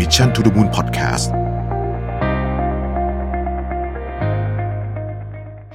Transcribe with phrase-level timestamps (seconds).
[0.00, 1.26] Mission to the Moon Podcast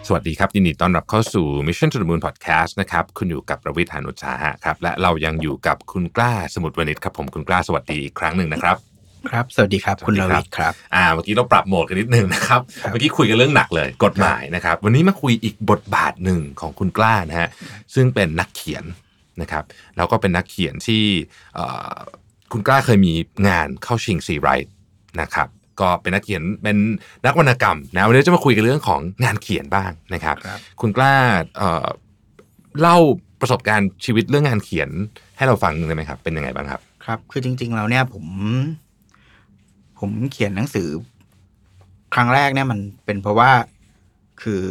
[0.08, 8.78] สวัสดีครับ ยินดีต้อนรับเข้าสู่ Mission to the Moon Podcast นะครับ คุณอยู่กับประวิทยานุชาหะครับ และเรายังอยู่กับคุณกล้าสมุทรวณิชครับผมคุณกล้าสวัสดีอีกครั้งหนึ่งนะครับ
[9.32, 17.50] ครับ สวัสดีครับ คุณสลวัสดีครับวิทครับ อ่า เมื่อกี้เราปรับโหมดกันนิดนึงนะครับครับ เมื่อกี้คุยกันเรื่องหนักเลย กฎหมายนะครับ วันนี้มาคุยอีกบทบาทหนึ่งของคุณกล้านะฮะ
[17.96, 18.84] ซึ่งเป็นนักเขียน
[19.42, 19.64] นะครับ
[19.98, 21.04] แล้วก็เป็นนักเขียนที่
[21.56, 21.96] เอ่อ
[22.52, 23.14] คุณกล้าเคยมี
[23.48, 24.74] งานเข้าชิงซีไรท์
[25.22, 25.48] นะครับ
[25.80, 26.78] ก็เป็นนักเขียนเป็น
[27.26, 31.14] นักวรรณกรรมนะวันนี้จะมาคุยกันเรื่องของงานเขียนบ้างนะครับครับคุณกล้า
[31.58, 31.88] เอ่อ
[32.80, 32.98] เล่า
[33.42, 34.90] ประสบการณ์ชีวิตเรื่องงานเขียน
[35.38, 38.26] ให้เราฟังหนึ่งได้ไหมครับ เป็นยังไงบ้างครับ ครับ คือจริง ๆ แล้วเนี่ยผม
[40.00, 40.88] ผมเขียนหนังสือ
[42.14, 43.52] ครั้งแรกเนี่ยมันเป็นเพราะว่า
[44.42, 44.64] คือ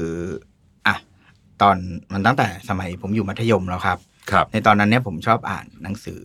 [0.87, 0.97] อะ
[1.63, 1.77] ตอน
[2.13, 3.99] มันตั้งแต่สมัยผมอยู่มัธยมแล้วครับ
[4.31, 6.21] ครับ ในตอนนั้นเนี่ยผมชอบอ่านหนังสือ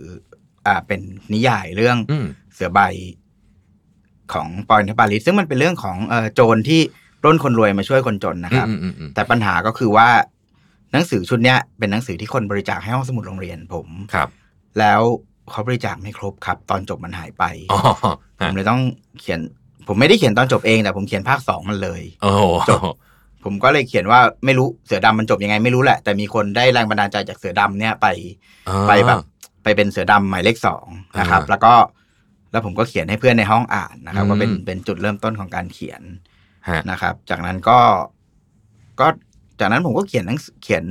[0.69, 1.01] อ่าเป็น
[1.33, 2.79] นิยายเรื่องอืมเสือใบ
[4.33, 6.81] ของปอยนทปาริสซึ่งมันเป็นเรื่องของเอ่อโจรที่
[7.21, 10.07] ปล้นคนรวยมาช่วยคนจนนะครับอืมอืมอืมแต่ปัญหาก็คือว่า
[10.91, 14.29] หนังสือชุดเนี้ยเป็นหนังสือที่คนบริจาคให้ห้องสมุดโรงเรียนผมครับ
[14.79, 15.01] แล้ว
[15.51, 17.79] เขาบริจาคไม่ครบครับ ตอนจบมันหายไปอ๋อ
[18.39, 18.81] ผฮะมเลยต้อง
[19.19, 19.39] เขียน
[19.87, 22.81] ผมไม่ได้เขียนตอนจบเองแต่ผมเขียนภาคสองมันเลยโอ้โหจบ
[23.43, 28.07] ผมก็เลยเขียนว่าไม่รู้เสือดำมันจบยังไงไม่รู้แหละ แต่มีคนได้แรงบันดาลใจจากเสือดำเนี่ยไป
[28.69, 29.19] อ่าไปแบบ
[29.63, 30.87] ไปเป็นเสือดำหมายเลขสอง
[31.19, 31.73] นะครับอ่าแล้วก็
[32.51, 36.01] แล้วผมก็เขียนให้เพื่อนในห้องอ่านนะครับอืมก็เป็นเป็นจุดเริ่มต้นของการเขียน
[36.69, 37.79] ฮะนะครับ จากนั้นก็
[38.99, 39.07] ก็
[39.59, 40.85] จากนั้นผมก็เขียนหนังสือเขียน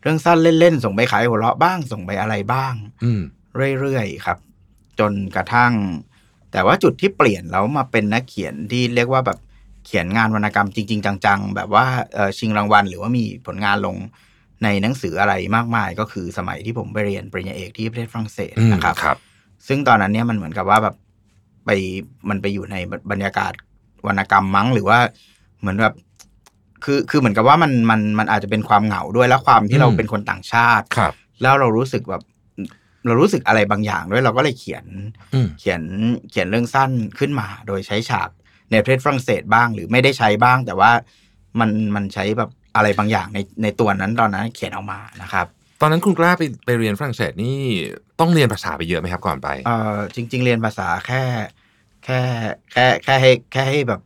[0.00, 2.74] เรื่องสั้นเล่นๆส่งไปขายหัวเราะบ้างส่งไปอะไรบ้าง
[3.04, 3.22] อืม
[3.80, 4.38] เรื่อยๆครับ
[4.98, 5.72] จนกระทั่ง
[6.52, 9.38] แต่ว่าจุดที่เปลี่ยนแล้วมาเป็นนักเขียนที่เรียกว่าแบบ
[9.86, 13.96] เขียนงานวรรณกรรมจริง ๆ จัง ๆ แบบว่าเอ่อชิงรางวัล หรือว่ามีผลงานลง
[14.64, 19.18] ในหนังสืออะไรมากมายก็คือสมัยที่ผมไปเรียนปริญญาเอกที่ประเทศฝรั่งเศสอืมนะครับครับ
[19.68, 20.94] ซึ่งตอนนั้นเนี่ยมันเหมือนกับว่าแบบ
[21.66, 21.70] ไป
[22.28, 22.76] มันไปอยู่ใน
[23.10, 23.52] บรรยากาศ
[24.06, 24.98] วรรณกรรมมั้ง หรือว่า
[25.60, 25.94] เหมือนแบบ
[26.84, 32.22] คือคือเหมือนกับว่ามันมันมันอาจจะเป็นความเหงาด้วยและความที่เราอืมเป็นคนต่างชาติครับ แล้วเรารู้สึกแบบ
[33.06, 34.84] เรารู้สึกอะไรบางอย่างด้วยเราก็เลยเขียน
[35.34, 35.82] อืมเขียน
[36.30, 38.30] เขียนเรื่องสั้นขึ้นมา โดยใช้ฉาก
[38.70, 40.90] ในประเทศฝรั่งเศสบ้าง หรือไม่ได้ใช้บ้าง แต่ว่า
[41.60, 45.46] มันมันใช้แบบ อะไรบางอย่างในในตัวนั้นตอนนั้นเขียนออกมานะครับ
[45.80, 47.58] ตอนนั้นคุณกล้าไปไปเรียนฝรั่งเศสนี่
[48.20, 51.22] ต้องเรียนภาษาไปเยอะไหมครับก่อนไปเออจริง ๆ เรียนภาษาแค่
[52.04, 52.20] แค่
[52.72, 54.00] แค่แค่ให้แค่ให้แบบ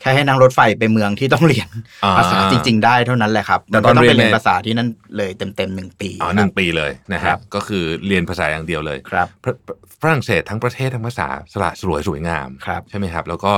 [0.00, 1.68] แค่ให้นั่งรถไฟไปเมืองที่ต้องเรียน
[2.04, 9.68] อ่าภาษาจริง ๆ ได้เท่านั้นแหละครับแต่มันตอนก็ต้องเรีไปยนเรียนในภาษาที่นั่นเลยเต็มเต็มๆหนึ่งปีอ๋อครับหนึ่งปีเลยนะคครัรับบก็คือเรียนภาษาอย่างเดียวเลยครับฝฝ
[10.02, 13.52] ฝรั่งเศสทั้งประเทศทั้งภาษาสละสลวยสวยงามครับใช่ไหมครับ แล้วก็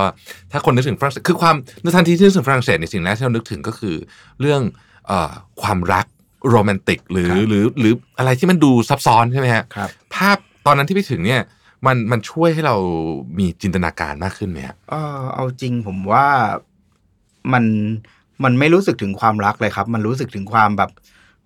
[0.53, 3.97] ถ้าคนนึกถึงฝรั่งเศสคือความในทันทีที่นึกถึงฝรั่งเศสในยสิ่งแรกที่เรานึกถึงก็คือ
[4.41, 4.63] เรื่อง
[5.07, 5.33] เอ่อ
[5.63, 6.07] ความรัก
[6.51, 10.37] โรแมนติกหรือครับหรือหรืออะไรที่มันดูซับซ้อนใช่ไหมฮะครับภาพ
[10.67, 11.41] ตอนนั้นที่ไปถึงเนี่ย
[11.87, 12.77] มันมันช่วยให้เรา
[13.39, 16.27] มีจินตนาการมากขึ้นไหมครับเออเอาจริงผมว่า
[17.53, 17.65] มัน
[18.45, 20.91] มันไม่รู้สึกถึงความรักเลยครับ มันรู้สึกถึงความแบบ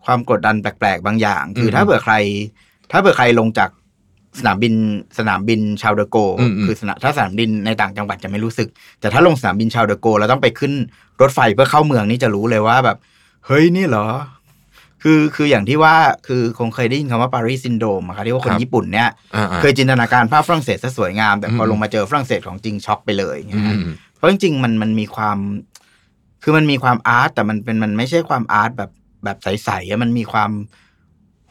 [0.04, 2.14] ความกดดันแปลกๆบางอย่าง คือถ้าเผื่อใคร
[2.90, 3.70] ถ้าเผื่อใครลงจาก
[4.38, 4.74] สนามบิน
[5.18, 8.68] สนามบิน Charles de Gaulle อืมอืมคือสนามถ้าสนามบินในต่างจังหวัดจะไม่รู้สึก
[9.00, 10.72] แต่ถ้าลงสนามบิน Charles de Gaulle แล้วต้องไปขึ้น
[11.20, 12.96] รถไฟเพื่อเข้าเมืองนี่จะรู้เลยว่าแบบ
[13.46, 14.06] เฮ้ยนี่เหรอ
[15.08, 15.94] คือคืออย่างที่ว่า
[16.26, 25.38] คือคงเคยได้ยินคำว่า Paris syndrome อะครับที่ว่าคนญี่ปุ่นเนี่ยอ่าๆเคยจินตนาการภาพฝรั่งเศสซะสวยงาม แต่พออืมลงมาเจอฝรั่งเศสของจริงช็อกไปเลยอย่างเงี้อืยมเพราะจริงๆมันมันมีความ
[26.42, 28.90] คือมันมีความอาร์ตแต่มันเป็นมันไม่ใช่ความอาร์ตแบบ
[29.24, 30.50] แบบใสๆอะมันมีความ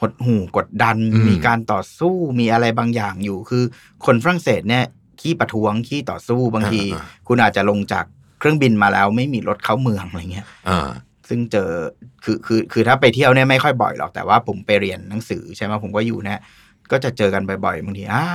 [0.01, 3.63] หดหู่กดดันอืมมีการต่อสู้มีอะไรบางอย่างอยู่ คือ
[4.05, 4.83] คนฝรั่งเศสเนี่ย
[5.21, 8.05] ขี้ประท้วงขี้ต่อสู้บางทีอ่าคุณอาจจะลงจาก
[8.39, 10.89] เครื่องบินมาแล้วไม่มีรถเข้าเมืองอะไรเงี้ยอ่า
[11.29, 11.69] ซึ่งเจอ
[12.23, 16.39] คือคือคือถ้าไปเที่ยวเนี่ยไม่ค่อยบ่อยหรอกแต่ว่าผมไปเรียนหนังสือใช่ไหมผมก็อยู่เนี่ย
[16.91, 18.25] ก็จะเจอกันบ่อยๆบางทีอ่า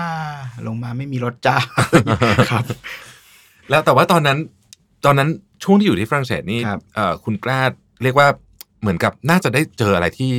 [0.67, 1.57] ลงมาไม่มีรถจ้า
[2.51, 2.65] ครับ
[3.71, 4.39] แล้วแต่ว่าตอนนั้น
[5.05, 5.29] ตอนนั้น
[5.65, 7.61] ช่วงที่อยู่ที่ฝรั่งเศสนี่ครับเอ่อคุณกล้า
[8.03, 8.29] เรียกว่า
[8.81, 10.31] เหมือนกับน่าจะได้เจออะไรที่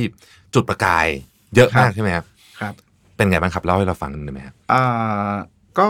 [0.54, 1.06] จุดประกาย
[1.54, 2.24] เยอะมากใช่ไหมครับ
[2.60, 2.74] ครับ
[3.16, 5.34] เป็นไงบ้างครับเล่าให้เราฟังหน่อยได้ไหมครับอ่า
[5.78, 5.86] ก็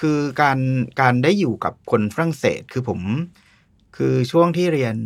[0.00, 0.58] คือการ
[1.00, 3.00] การได้อยู่กับคนฝรั่งเศสคือผม
[3.96, 4.96] คือช่วงที่เรียน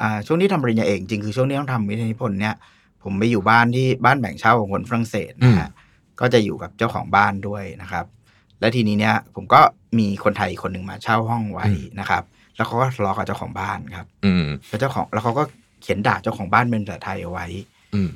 [0.00, 2.54] อ่าช่วงที่ทำปริญญาเอกจริงคือช่วงที่ต้องทำวิทยานิพนธ์เนี่ย
[3.02, 5.70] ผมไปอยู่บ้านที่บ้านแบ่งเช่าของคนฝรั่งเศสนะฮะ
[6.20, 8.04] ก็จะอยู่กับเจ้าของบ้านด้วยนะครับ
[8.60, 9.60] และทีนี้เนี่ยผมก็
[9.98, 11.66] มีคนไทยคนหนึ่งมาเช่าห้องไว้
[12.00, 12.22] นะครับ
[12.56, 15.42] แล้วเขาก็ทะเลาะกับเจ้าของบ้านครับ อืมแล้วเจ้าของแล้วเขาก็
[15.82, 17.46] เขียนด่าเจ้าของบ้านเป็นภาษาไทยเอาไว้
[17.94, 18.08] อืม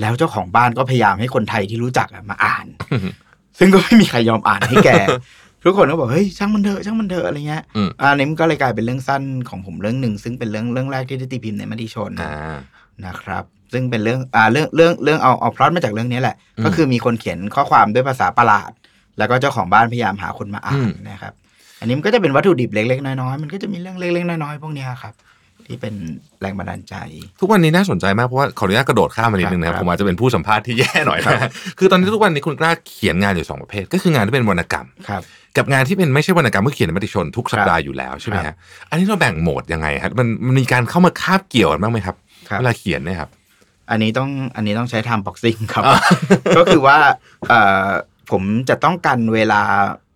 [0.00, 2.66] แล้วเจ้าของบ้านก็พยายามให้คนไทยที่รู้จักอะมาอ่าน
[3.58, 4.90] ซึ่งก็ไม่มีใครยอมอ่านให้แก
[5.64, 12.56] ทุกคนก็บอกเฮ้ยช่างมันเถอะช่างมันเถอะอะไรเงี้ยอืมอันนี้มันก็เลยกลายเป็นเรื่องสั้นของผมเรื่องหนึ่งซึ่งเป็นเรื่องเรื่องแรกที่ได้ตีพิมพ์ในมติชนอ่า
[13.04, 18.70] นะครับ ซึ่งเป็นเรื่องอ่าเรื่องเรื่องเรื่องเอาเอาพล็อตมาจากเรื่องนี้แหละอืมก็คือมีคนเขียนข้อความด้วยภาษาประหลาด
[19.18, 21.32] แล้วก็เจ้าของบ้านพยายามหาคนมาอ่าอืนมนะครับ
[21.80, 25.14] อันนี้มันก็จะเป็นวัตถุดิบเล็กๆน้อยๆมันก็จะมีเรื่องเล็กๆน้อยๆพวกเนี้ยครับ
[25.66, 25.94] ที่เป็น
[26.40, 26.94] แรงบันดาลใจ
[27.40, 35.22] ทุกวันนี้น่าสนใจมากเพราะว่าขออนุญาตกระโดดข้ามมานิดนึงนะครับครับผมอาจจะเป็นผู้สัมภาษณ์ที่แย่หน่อยครันะบคือตอนนี้ทุกวันนี้คุณกล้าเขียนงานอยู่สองประเภท ก็คืองานที่เป็นวรรณกรรมครับ
[35.56, 38.56] กับงานที่เป็นไม่ใช่วรรณกรรมก็เขียนในมติชนทุกสัปดาห์อยู่แล้วใช่ไหมครัฮะบ
[38.90, 42.16] อันนี้เราแบ่งโหมดยังไงครับมันมันมีการเข้ามาคาบเกี่ยวกันบ้างไหมครับ
[42.48, 43.30] ครับเวลาเขียนเนี่ยครับ
[43.90, 45.84] อันนี้ต้องอันนี้ต้องใช้ time boxing ครับ
[46.56, 46.98] ก็คือว่า
[47.48, 47.88] เอ่อ
[48.30, 49.62] ผมจะต้องกันเวลา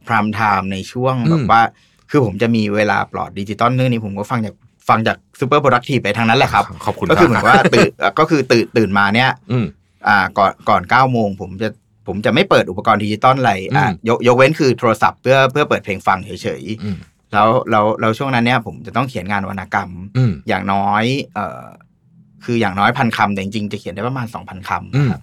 [0.06, 1.62] prime time ในช่วงอืมแบบว่า
[2.10, 4.54] คือผมจะมีเวลาปลอดดิจิตอลเรื่องนี้ผมก็ฟังจาก
[4.88, 9.67] ฟังจาก Super Productive ไปทางนั้นแหละครับ ขอบคุณก็คือเหมือนรับว่าตื่นเอ่อก็คือตื่นตื่นมาเนี่ยอืม
[10.09, 11.69] อ่าก่อนก่อนเก้าโมงผมจะ
[12.06, 16.31] ผมจะไม่เปิดอุปกรณ์ดิจิตอลอะไรอ่าอืมยกยกเว้นคือโทรศัพท์เพื่อเพื่อเปิดเพลงฟังเฉ
[16.61, 21.05] ยอืมๆแล้วแล้วแล้วช่วงนั้นเนี่ยผมจะต้องเขียนงานวรรณกรรมอืมอย่างน้อย
[21.35, 21.65] เอ่อ
[22.44, 25.23] คืออย่างน้อยพันคำแต่จริงๆจะเขียนได้ประมาณสองพันคำอืมนะครับ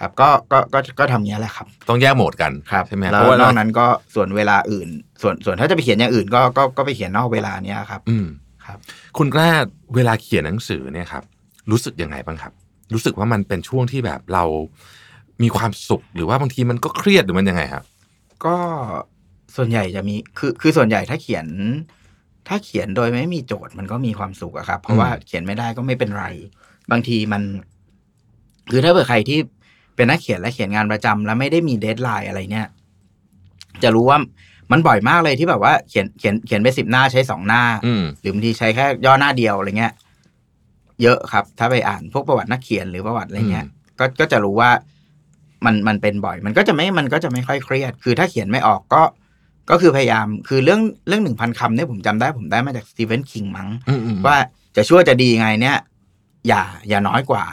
[0.00, 4.88] ครับก็ก็ก็ก็ทำอย่างนี้ยแหละครับ ต้องแยกโหมดกันครับใช่ไหมแล้เพวราะว่านอกนั้นก็ส่วนเวลาอื่น
[5.22, 8.26] ส่วนส่วนถ้าจะไปเขียนอย่างอื่น ก็ก็ก็ไปเขียนนอกเวลาเนี้ยครับอืม
[8.72, 8.80] ครับ
[9.18, 9.50] คุณกล้า
[9.94, 11.24] เวลาเขียนหนังสือเนี่ยครับ
[11.70, 12.52] รู้สึกยังไงบ้างครับ
[12.92, 14.44] รู้สึกว่ามันเป็นช่วงที่แบบเรา
[15.42, 17.84] มีความสุขหรือว่าบางทีมันก็เครียดหรือมันยังไงครับ
[18.44, 18.56] ก็
[19.56, 21.46] ส่วนใหญ่จะมีคือคือส่วนใหญ่ถ้าเขียน
[22.48, 26.24] ถ้าเขียนโดยไม่มีโจทย์มันก็มีความสุขอะครับ เพราะว่าเขียนไม่ได้ก็ไม่เป็นไร
[26.90, 27.42] บางทีมัน
[28.70, 29.38] คือถ้าเผื่อใครที่
[29.96, 32.68] เป็นนักเขียนและเขียนงานประจำแล้วไม่ได้มีเดทไลน์อะไรเนี่ย
[33.82, 34.18] จะรู้ว่า
[34.72, 39.92] มันบ่อยมากเลยที่แบบว่าเขียนเขียนเขียนไปสิบหน้าใช้สองหน้าอืมหรือบางทีใช้แค่ย่อหน้าเดียวอะไรเงี้ย
[41.02, 43.66] เยอะครับ ถ้าไปอ่านพวกประวัตินักเขียนหรือประวัติอะไรเงี้ย
[43.98, 44.70] ก็ก็จะรู้ว่า
[45.64, 49.02] มันมันเป็นบ่อย มันก็จะไม่มันก็จะไม่ค่อยเครียด คือถ้าเขียนไม่ออกก็
[49.70, 54.36] ก็คือพยายามคือเรื่องเรื่องหนึ่งพันคำเนี่ยผมจำได้ผมได้มาจากสตีเฟนคิงมั้งอืมอืมว่า
[54.76, 55.78] จะชั่วจะดีไงเนี่ย
[56.48, 57.44] อย่าอย่าน้อยกว่า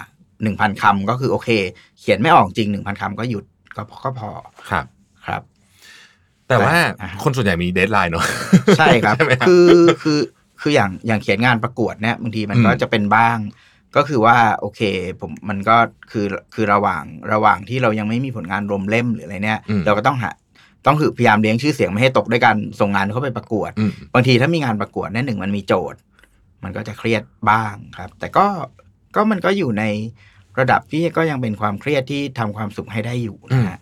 [0.43, 1.49] หนึ่งพันคำก็คือโอเค
[1.99, 3.43] เขียนไม่ออกจริงหนึ่งพันคำก็หยุด
[3.75, 4.29] ก็พอก็พอ
[4.69, 4.85] ครับ
[5.25, 5.41] ครับ
[6.49, 8.25] แต่ว่าอ่าฮะคนส่วนใหญ่มี deadline เนอะ
[8.77, 9.69] ใช่ครับใช่ไหมครับ คือ
[10.03, 10.19] คือ
[10.61, 13.37] คืออย่างอย่างเขียนงานประกวดเนี่ยบางทีมันก็อืมจะเป็นบ้าง
[13.95, 14.81] ก็คือว่าโอเค
[15.21, 15.77] ผมมันก็
[16.11, 17.03] คือคือระหว่าง
[17.33, 20.31] ระหว่างที่เรายังไม่มีผลงานรวมเล่มหรืออะไรเนี่ยอืมเราก็ต้องหา
[20.85, 25.99] ต้องคือพยายามเลี้ยงชื่อเสียงไม่ให้ตกด้วยการส่งงานเข้าไปประกวดอืมบางทีถ้ามีงานประกวดเนี่ยหนึ่งมันมีโจทย์
[26.63, 28.45] มันก็จะเครียดบ้างครับ แต่ก็
[29.15, 29.83] ก็มันก็อยู่ใน
[30.59, 33.79] ระดับที่ก็ยังเป็นความเครียดที่ทำความสุขให้ได้อยู่นะฮะ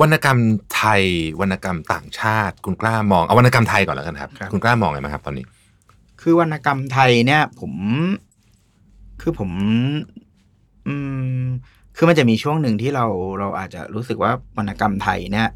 [0.00, 0.38] วรรณกรรม
[0.76, 1.02] ไทย
[1.40, 5.44] วรรณกรรมต่างชาติ คุณกล้ามองเอาวรรณกรรมไทยก่อนแล้วกันครับครับ คุณกล้ามองไงบ้างครับ ตอนนี้
[6.20, 7.72] คือวรรณกรรมไทยเนี่ย ผม
[9.20, 9.50] คือผม
[10.88, 10.94] อื
[11.40, 11.44] ม
[11.96, 13.06] คือมันจะมีช่วงหนึ่งที่เรา
[13.40, 15.48] เราอาจจะรู้สึกว่าวรรณกรรมไทยเนี่ย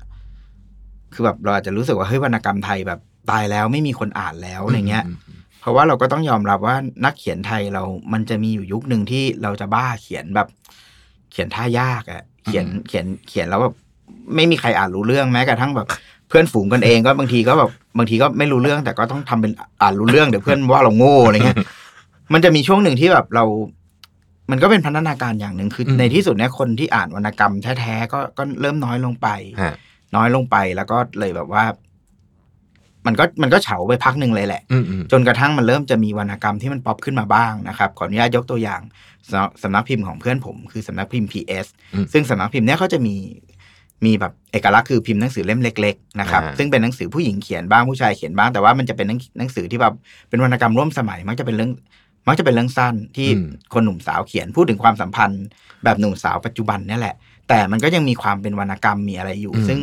[1.12, 3.00] คือแบบเราอาจจะรู้สึกว่าเฮ้ยวรรณกรรมไทยแบบ
[3.30, 5.04] ตายแล้วไม่มีคนอ่านแล้วอะไรเงี้ย
[5.60, 7.82] เพราะว่าเราก็ต้องยอมรับว่านักเขียนไทยเรา
[8.12, 10.48] มันจะมีอยู่ยุคหนึ่งที่เราจะบ้าเขียนแบบ
[11.30, 13.74] เขียนท่ายากอะเขียนอืมเขียนเขียนแล้วแบบ
[14.34, 15.86] ไม่มีใครอ่านรู้เรื่องแม้กระทั่งแบบ
[16.28, 19.52] เพื่อนฝูงกันเองก็บางทีก็แบบบางทีก็ไม่รู้เรื่อง แต่ก็ต้องทำเป็น
[19.82, 21.58] อ่านรู้เรื่องเดี๋ยวเพื่อนว่าเราโง่อะไรเงี้ย
[22.32, 23.44] มันจะมีช่วงหนึ่งที่แบบเรา
[24.50, 29.28] มันก็เป็นพัฒนาการอย่างหนึ่งคืออมในที่สุดเนี่ยคนที่อ่านวรรณกรรมแท้ๆก็ก็เริ่มน้อยลงไป
[29.62, 29.74] ฮะ
[30.16, 31.64] น้อยลงไปแล้วก็เลยแบบว่า
[33.06, 38.80] มันก็มันก็เฉาไปพักหนึ่งเลยแหละอืมอืมจนกระทั่งมันเริ่มจะมีวรรณกรรมที่มันป๊อปขึ้นมาบ้างนะครับขออนุญาตยกตัวอย่าง
[39.30, 43.14] สำสำนักพิมพ์ของเพื่อนผม คือสำนักพิมพ์ PS อืมซึ่งสำนักพิมพ์เนี้ยเขาจะมี
[44.04, 49.94] มีแบบเอกลักษณ์คือพิมพ์หนังสือเล่มเล็ก ๆ นะครับอ่าซึ่งเป็นหนังสือผู้หญิงเขียนบ้างผู้ชายเขียนบ้างแต่ว่ามันจะเป็นหนังหนังสือที่แบบ
[50.28, 51.72] เป็นวรรณกรรมร่วมสมัยมักจะเป็นเรื่อง
[52.28, 55.44] มักจะเป็นเรื่องสั้นที่อืมคนหนุ่มสาวเขียนพูดถึงความสัมพันธ์
[55.84, 57.14] แบบหนุ่มสาวปัจจุบันเนี่ยแหละ
[57.48, 59.78] แต่มันก็ยังมีความเป็นวรรณกรรมมีอะไรอยู่ ซึ่ง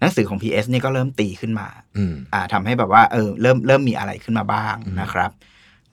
[0.00, 5.30] หนังสือของ PS นี่ก็เริ่มตีขึ้นมาอืมอ่าทำให้แบบว่าเออเริ่มเริ่มมีอะไรขึ้นมาบ้างอืมนะครับ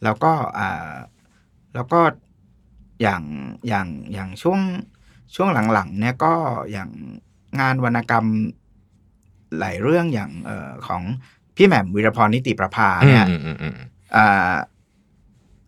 [0.04, 0.94] แล้วก็อ่า
[1.76, 2.00] แล้วก็
[3.02, 3.24] อย่าง
[3.68, 4.60] อย่างอย่างช่วง
[5.36, 6.34] ช่วงหลังๆเนี่ยก็
[6.72, 6.90] อย่าง
[7.60, 8.26] งานวรรณกรรม
[9.60, 11.02] หลายเรื่องอย่างเอ่อของ
[11.56, 14.54] พี่แหม่มวีรพรนิติประภาเนี่ยอืมอืมอืมอืมอ่า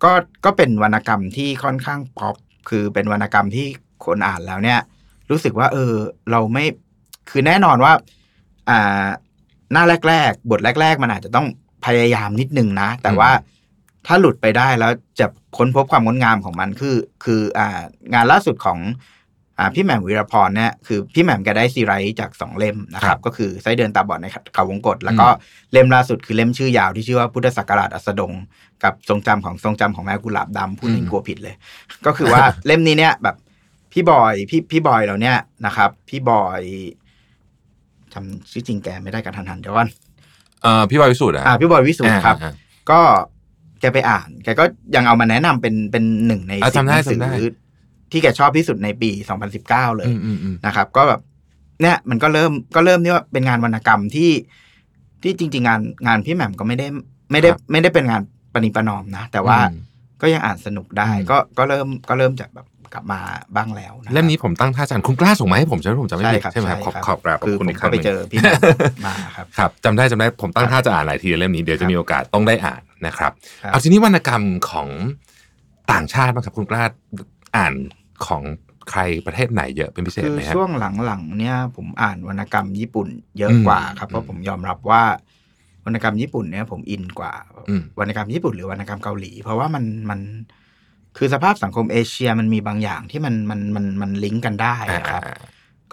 [0.03, 0.11] ก็
[0.45, 2.35] ก็เป็นวรรณกรรมที่ค่อนข้างป๊อป
[2.69, 3.67] คือเป็นวรรณกรรมที่
[4.05, 4.79] คนอ่านแล้วเนี่ย
[5.29, 5.93] รู้สึกว่า เออ
[6.31, 6.65] เราไม่
[7.29, 7.93] คือแน่นอนว่า
[8.69, 9.05] อ่า
[9.71, 11.47] หน้าแรก ๆ บทแรก ๆ มันอาจจะต้อง
[11.85, 13.31] พยายามนิดนึงนะ แต่ว่า
[14.07, 17.81] ถ้าหลุดไปได้แล้วจะค้นพบความงดงามของมันคือ คืออ่า
[18.13, 18.97] งานล่าสุดของอ่า
[19.75, 25.27] พี่แหม่มวีรพรเนี่ยคือพี่แหม่มแกได้ซีไรต์จากสองเล่มนะครับ ก็คือไส้เดือนตาบอดในเขาวงกฏแล้วก็
[25.71, 28.31] เล่มล่าสุดคือเล่มชื่อยาวที่ชื่อว่าพุทธศักราชอัสดง
[28.83, 31.55] กับทรงจำของทรงจำของแม่กุหลาบดำพูดถึงกลัวผิดเลย
[32.05, 33.35] ก็คือว่าเล่มนี้เนี่ยแบบ
[33.93, 36.61] พี่บอยพี่พี่บอยเราเนี่ยนะครับ พี่บอย
[38.13, 39.87] จำชื่อจริงแกไม่ได้กันทันหันเดี๋ยวก่อน
[40.61, 42.53] เอ่อพี่บอยวิสุทธ์อะอ่าพี่บอยวิสุทธ์ครับอ่า
[42.91, 42.99] ก็
[43.81, 44.63] แกไปอ่านแกก็
[44.95, 47.29] ยังเอามาแนะนำเป็นเป็นหนึ่งในอะสิบจำหได้นังสือจำได้
[48.11, 49.09] ที่แกชอบที่สุดในปี
[49.53, 51.21] 2019 เลยอืมอืมอืมนะครับ ก็แบบ
[51.81, 54.31] เนี่ยมันก็เริ่มก็เริ่มที่ว่าเป็นงานวรรณกรรมที่
[55.23, 56.87] ที่จริง ๆ งานงานพี่แหม่มก็ไม่ได้
[57.31, 58.21] ไม่ได้ครับไม่ได้เป็นงาน
[58.53, 59.75] ปณิประนอมนะ แต่ว่าอืม
[60.21, 63.21] ก็ยังอ่านสนุกได้อืมก็ก็เริ่มก็เริ่มจากแบบกลับมา
[63.55, 68.57] บ้างแล้วะครับเล่มนี้ผมตั้งท่าอาจารย์คุณกล้าส่งมาให้ผมใช่ไหมผมจำไม่ใช่ผิดครับใช่ไหมครับขอบใช่ขอบกราบขอบคือคุณผมอีกคก็รั้งหไปนึ่งเจอพี่แหม่ม
[69.05, 73.31] มาครับครับจำได้จำได้ผมตั้งท่าจะอ่านหลายทีเล่มนี้เดี๋ยวครัจะบมีโอกาสต้องได้อ่านนะครับ
[73.63, 74.89] ครับเอาทีนี้วรรณกรรมของ
[75.91, 76.83] ต่างชาติบ้างครับคุณกล้า
[77.55, 77.73] อ่าน
[78.27, 78.43] ของ
[78.91, 80.69] ใครประเทศไหนเยอะเป็นพิเศษคือไหมครับช่วง
[81.05, 83.07] หลังๆเนี่ยผมอ่านวรรณกรรมญี่ปุ่น
[83.39, 85.03] เยอะกว่าครับอืมเพราะผมยอมรับว่า
[85.85, 87.33] วรรณกรรมญี่ปุ่นเนี่ยผมอินกว่า
[87.69, 90.19] อืมวรรณกรรมญี่ปุ่นหรือวรรณกรรมเกาหลี เพราะว่ามันมัน
[91.17, 95.35] คือสภาพสังคมเอเชียมันมีบางอย่างที่มันมันมันมันลิงก์กันได้อ่าครับอ่า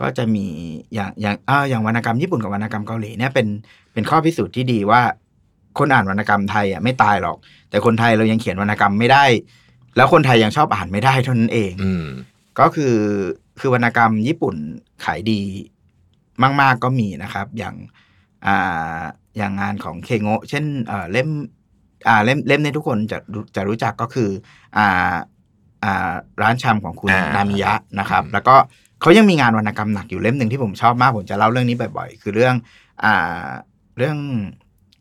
[0.01, 0.47] ก็จะมี
[0.95, 3.47] อย่างอย่างอ่าอย่างวรรณกรรมญี่ปุ่นกับวรรณกรรมเกาหลีเนี่ยเป็น
[3.93, 5.01] เป็นข้อพิสูจน์ที่ดีว่า
[5.79, 7.37] คนอ่านวรรณกรรมไทยอะไม่ตายหรอก
[7.71, 9.25] แต่คนไทยเรายังเขียนวรรณกรรมไม่ได้
[9.99, 12.07] แล้วคนไทยยังชอบอ่านไม่ได้เท่านั้นเองอืม
[12.59, 12.95] ก็คือ
[13.61, 14.57] คือวรรณกรรมญี่ปุ่น
[15.05, 15.41] ขายดี
[16.61, 17.75] มาก ๆก็มีนะครับ อย่าง
[18.47, 19.01] อ่า
[19.37, 21.29] อย่างงานของเคโงะเช่นเอ่อเล่ม
[22.09, 24.31] อ่าเล่มเล่มนี้ทุกคนจะรู้จะรู้จักก็คือ
[24.77, 25.15] อ่า
[25.85, 26.13] อ่า
[26.43, 28.55] ร้านชำของคุณอ่านามิยะนะครับอืมแล้วก็
[29.01, 32.55] เขายังมีงานวรรณกรรมหนักอยู่เล่มหนึ่งที่ผมชอบมาก ผมจะเล่าเรื่องนี้บ่อยๆ คือเรื่อง
[33.05, 33.47] อ่า
[33.99, 34.19] เรื่อง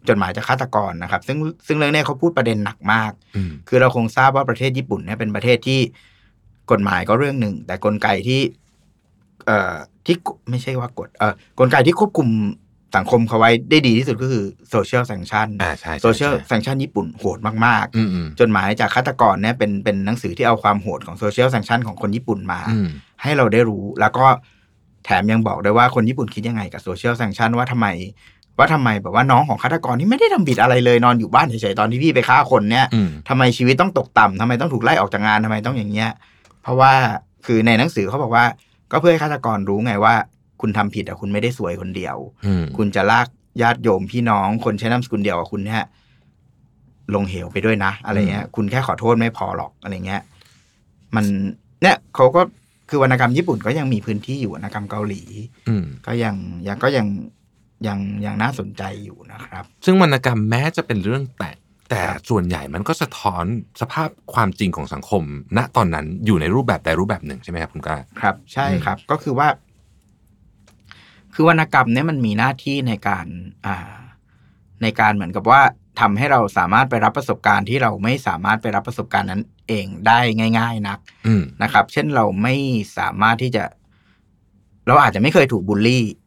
[0.09, 1.37] จดหมายจากฆาตกรนะครับ ซึ่ง
[1.67, 5.79] ซึ่งเรื่องนี้เขาพูดประเด็นหนักมากอืมคือเราคงทราบว่าประเทศญี่ปุ่นเนี่ยเป็นประเทศที่
[6.71, 8.41] กฎหมายก็เรื่องหนึ่ง แต่กลไกที่
[9.45, 12.29] เอ่อที่กไม่ใช่ว่ากฎเอ่อกลไกที่ควบคุม
[12.97, 22.87] สังคมเขาไว้ได้ดีที่สุดก็คือ social sanction อ่าใช่ใช่โซเชียลใช่ sanction ญี่ปุ่นโหดมากอืมอืมๆจดหมายจากฆาตกรเนี่ยเป็นเป็นหนังสือที่เอาความโหดของ social sanction ของคนญี่ปุ่นมาอืม
[23.21, 24.25] ให้เราได้รู้แล้วก็
[25.05, 27.87] แถมยังบอกด้วยว่าคนญี่ปุ่นคิดยังไงกับ social sanction ว่าทำไม
[28.57, 36.09] ว่าทำไมแบบว่าน้องของฆาตกรที่ไม่ได้ทำผิดอะไรเลยนอนอยู่บ้านเฉยๆตอนที่พี่ไปฆ่าคนเนี่ยอืมทำไมชีวิตต้องตกต่ำทำไมต้องถูกไล่ออกจากงานทำไมต้องอย่างเงี้ย
[36.63, 36.91] เพราะว่า
[37.45, 38.45] คือในหนังสือเขาบอกว่า
[38.91, 40.13] ก็เพื่อให้ฆาตกรรู้ไงว่า
[40.61, 43.27] คุณทำผิดอะคุณไม่ได้สวยคนเดียวอืมคุณจะลาก
[43.61, 45.83] ญาติโยมพี่น้องคนใช้นามสกุลเดียวกับคุณเนี่ย
[47.15, 50.21] ลงเหวไปด้วยนะ อะไรเงี้ย คุณแค่ขอโทษไม่พอหรอกอะไรเงี้ย
[51.15, 51.25] มัน
[51.81, 52.41] เนี่ยเขาก็
[52.89, 55.21] คือวรรณกรรมญี่ปุ่นก็ยังมีพื้นที่อยู่วรรณกรรมเกาหลี
[55.67, 56.35] อืมก็ยัง
[56.67, 57.05] ยังก็ยัง
[57.87, 61.57] ยังยังน่าสนใจอยู่นะครับ ซึ่งวรรณกรรมแม้จะเป็นเรื่องแต่ง
[61.89, 63.45] แต่ส่วนใหญ่มันก็สะท้อน
[63.81, 65.23] สภาพความจริงของสังคม
[65.57, 69.47] ณตอนนั้นอยู่ในรูปแบบใดรูปแบบหนึ่งใช่ไหมครับคุณกล้าครับ ใช่อืมครับ ก็คือว่า
[71.33, 73.25] คือวรรณกรรมเนี่ยมันมีหน้าที่ในการ
[73.65, 73.97] อ่า
[74.81, 75.61] ในการเหมือนกับว่า
[75.99, 80.19] ทำให้เราสามารถไปรับประสบการณ์ที่เราไม่สามารถไปรับประสบการณ์นั้น เองได้
[80.59, 82.55] ง่าย ๆ นักอืมนะครับ เช่นเราไม่
[82.97, 83.63] สามารถที่จะ
[84.87, 86.26] เราอาจจะไม่เคยถูกบูลลี่อ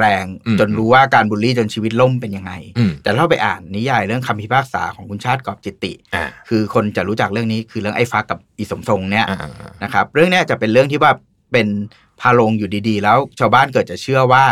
[0.00, 11.12] แรงอืมๆจนรู้ว่าการบูลลี่จนชีวิตล่มเป็นยังไงอืมแต่ถ้าเราไปอ่านนิยายเรื่องคำพิพากษาของคุณชาติกอบจิตติอ่าคือคนจะรู้จักเรื่องนี้คือเรื่องไอ้ฟ้ากับอีสมทรงเนี่ยอ่าอ่าอ่านะครับเรื่องเนี้ยจะเป็นเรื่องที่ว่า
[11.52, 11.66] เป็น
[12.20, 14.44] พาลงอยู่ดีๆ แล้วชาวบ้านเกิดจะเชื่อว่า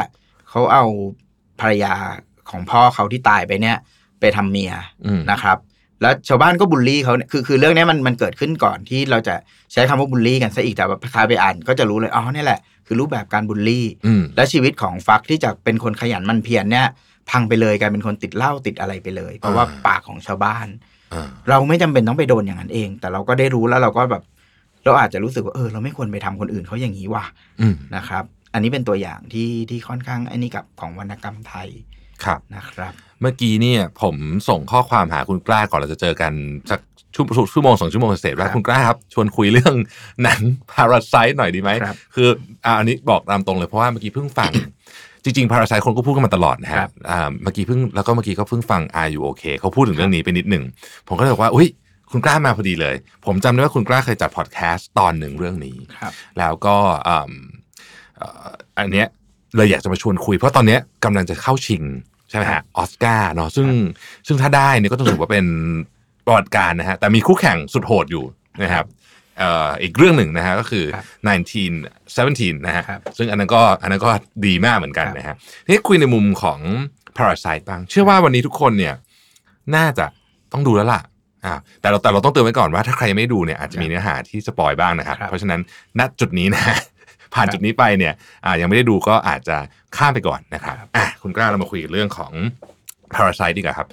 [0.48, 0.84] เขาเอา
[1.60, 1.94] ภรรยา
[2.50, 3.76] ของพ่อเขาที่ตายไปเนี่ย
[4.20, 4.72] ไปทำเมีย
[5.06, 5.58] อืมนะครับ
[6.02, 9.34] แล้วชาวบ้านก็บูลลี่เขาเนี่ยคือคือเรื่องเนี้ยมันมันเกิดขึ้นก่อนที่เราจะ
[9.72, 16.86] ใช้คำว่าบูลลี่กันซะอีกแต่ว่าใครไปอ่านก็จะรู้เลยอ๋อเนี่ยแหละคือรูปแบบการบูลลี่อืมและชีวิตของฟักที่จะเป็นคนขยันหมันเพียรเนี่ย
[17.30, 20.66] พังไปเลยกลายเป็นคนติดเหล้าติดอะไรไปเลย เพราะว่าอ่าปากของชาวบ้าน
[21.12, 24.22] อ่าเราไม่จำเป็นต้องไปโดนอย่างนั้นเอง แต่เราก็ได้รู้แล้วเราก็แบบ
[24.84, 27.24] เราอาจจะรู้สึกว่าเออ เราไม่ควรไปทำคนอื่นเขาอย่างนี้ว่ะ
[27.60, 28.24] อืมนะครับ
[28.54, 31.68] อันนี้เป็นตัวอย่างที่ที่ค่อนข้างไอ้นี่กับของวรรณกรรมไทย
[32.26, 34.16] ครับนะครับ เมื่อกี้เนี่ยผม
[34.48, 36.32] ส่งข้อความหาคุณกล้าก่อนเราจะเจอกัน
[36.70, 36.80] สัก
[37.14, 39.74] ชั่วชั่วโมงสองชั่วโมงเสร็จว่าครับคุณกล้าครับ ชวนคุยเรื่อง
[40.22, 40.40] หนัง
[40.72, 42.28] Parasite หน่อยดีไหมครับคือ
[42.64, 44.52] อ่าอันนี้บอกตามตรงเลยเพราะว่าเมื่อกี้เพิ่งฟัง
[45.24, 50.64] จริงๆ Parasite คนก็พูดกันมาตลอดนะคครัรับบอ่าเมื่อกี้เพิ่งแล้วก็เมื่อกี้ก็เพิ่งฟัง Are You Okay เขาพูดถึงเรื่องนี้ไปนิดหนึ่ง
[51.08, 51.68] ผมก็เลยบอกว่า อุ้ย
[52.10, 52.94] คุณกล้ามาพอดีเลย
[53.26, 56.76] ผมจำได้ว่าคุณกล้าเคยจัดพอดแคสต์ตอนหนึ่งเรื่องนี้ครับแล้วก็
[57.08, 57.32] อืม
[58.16, 59.06] เอ่ออันเนี้ย
[59.56, 63.68] เลยอยากจะมาชวนคุย เพราะตอนเนี้ยกำลังจะเข้าชิงใช่ไหมฮะออสการ์เนาะซึ่ง
[64.26, 65.46] ซึ่งถ้าได้เนี่ยก็ต้องถือว่าเป็น
[66.26, 68.24] ประวัติการณ์นะฮะแต่มีคู่แข่งสุดโหดอยู่
[68.62, 68.84] นะครับ
[69.38, 71.04] เอ่ออีกเรื่องหนึ่งนะฮะก็คือครับ
[72.54, 74.10] 1917 นะฮะครับซึ่งอันนั้นก็อันนั้นก็
[74.46, 75.36] ดีมากเหมือนกันครับนะฮะ
[75.66, 76.60] นี่คุยในมุมของ
[77.16, 78.94] Parasite บ้าง เชื่อว่าวันนี้ทุกคนเนี่ย
[79.76, 80.06] น่าจะ
[80.52, 81.00] ต้องดูแล้วล่ะ
[81.44, 85.60] อ่าแต่เราแต่เราต้องเตือนไว้ก่อนว่าถ้าใครไม่ดูเนี่ยอาจจะมีเนื้อหาที่สปอยบ้างนะครับครับเพราะฉะนั้น
[85.98, 86.64] ณจุดนี้นะ
[87.34, 88.14] ผ่านครับจุดนี้ไปเนี่ย
[88.44, 89.56] อ่ายังไม่ได้ดูก็อาจจะ
[89.96, 92.32] ข้ามไปก่อนนะครับครับอะคุณกล้าเรามาคุยกันเรื่องของ
[93.14, 93.88] Parasite ดีกว่าครับ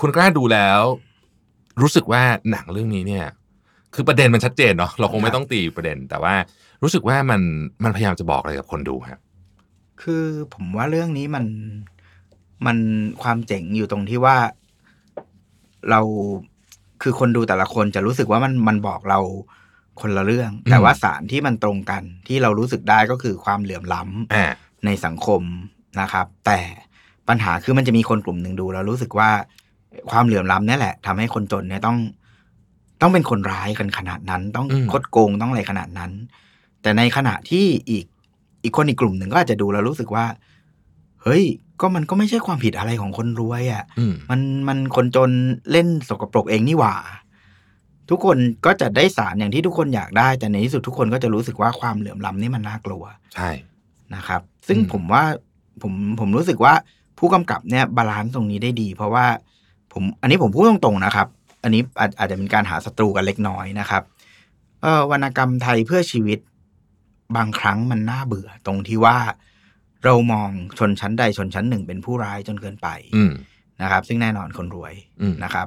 [0.00, 0.80] คุณกล้าดูแล้ว
[1.82, 3.26] รู้สึกว่าหนังเรื่องนี้เนี่ย
[3.94, 6.34] คือประเด็นมันชัดเจนเนาะเราคงไม่ต้องตีประเด็น แต่ว่า
[6.82, 7.40] รู้สึกว่ามัน
[7.84, 9.20] มันพยายามจะบอกอะไรกับคนดูครับ
[10.02, 11.44] คือผมว่าเรื่องนี้มัน
[12.66, 12.76] มัน
[13.22, 14.36] ความเจ๋งอยู่ตรงที่ว่า
[15.90, 16.00] เรา
[17.02, 19.20] คือคนดูแต่ละคนจะรู้สึกว่ามันมันบอกเรา
[20.00, 24.46] คนละเรื่อง แต่ว่าสารที่มันตรงกันที่เรารู้สึกได้ก็คือความเหลื่อมล้ำอ่า
[24.86, 25.42] ในสังคม
[26.00, 26.58] นะครับ แต่
[27.28, 29.30] ปัญหาคือมันจะมีคนกลุ่มหนึ่งดูแล้วรู้สึกว่า
[30.10, 31.96] ความเหลื่อมล้ำเนี่ยแหละทำให้คนจนเนี่ยต้อง
[33.00, 36.12] ต้องเป็นคนร้ายกันขนาดนั้น ต้องอืมคดโกงต้องอะไรขนาดนั้น
[36.82, 38.06] แต่ในขณะที่อีก
[38.64, 40.24] อีกคนอีกกลุ่มหนึ่งก็อาจจะดูแล้วรู้สึกว่า
[41.22, 41.42] เฮ้ย
[41.80, 45.30] ก็มันก็ไม่ใช่ความผิดอะไรของคนรวยอะ่ะอืมมันมันคนจน
[45.70, 46.94] เล่นสกปรกเองนี่หว่า
[48.10, 48.36] ทุกคน
[48.66, 53.50] ก็จะได้สารอย่างที่ทุกคนอยากได้ แต่ในที่สุดทุกคนก็จะรู้สึกว่าความเหลื่อมล้ำนี่มันน่ากลัว ใช่
[54.14, 55.24] นะครับ ซึ่งอืมผมว่า
[55.82, 56.74] ผมผมรู้สึกว่า
[57.18, 59.26] ผู้กำกับเนี่ย balance ตรงนี้ได้ดี เพราะว่า
[59.92, 61.28] ผมอันนี้ผมพูดตรงๆนะครับ
[61.62, 64.02] อันนี้อาจอาจจะเป็นการหาศัตรูกันเล็กน้อยนะครับ
[64.82, 66.38] เออวรรณกรรมไทยเพื่อชีวิต
[67.36, 69.18] บางครั้งมันน่าเบื่อ ตรงที่ว่า
[70.04, 73.32] เรามองชนชั้นใดชนชั้นหนึ่งเป็นผู้ร้ายจนเกินไปอืม
[73.82, 75.66] นะครับ ซึ่งแน่นอนคนรวยอืมนะครับ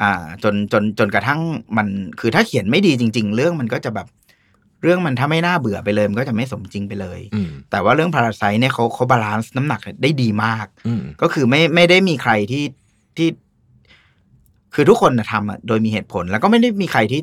[0.00, 0.12] อ่า
[0.42, 1.40] จนจนจนกระทั่ง
[1.76, 1.88] มัน
[2.20, 4.06] คือถ้าเขียนไม่ดีจริง ๆ เรื่องมันก็จะแบบ
[4.82, 12.64] เรื่องมันถ้าไม่น่าเบื่อไปเลยมันก็จะไม่สมจริงไปเลยอืมแต่ว่าเรื่อง Parasite เนี่ยเขาเขา balance น้ำหนักได้ดีมากอืมก็คือไม่ไม่ได้มีใครที่
[13.16, 13.28] ที่
[14.74, 17.20] คือทุกคนนะทำอะโดยมีเหตุผล แล้วก็ไม่ได้มีใครที่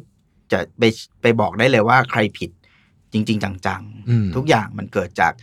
[0.51, 0.83] จะไป
[1.21, 2.49] ไปบอกได้เลยว่าใครผิด
[3.13, 5.33] จริง ๆ จังอืมๆทุกอย่างมันเกิดจาก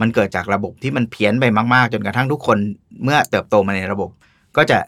[0.00, 2.58] มันเกิดจากระบบที่มันเพี้ยนไปมาก ๆ จนกระทั่งทุกคน
[3.02, 4.10] เมื่อเติบโตมาในระบบ
[4.56, 4.78] ก็จะ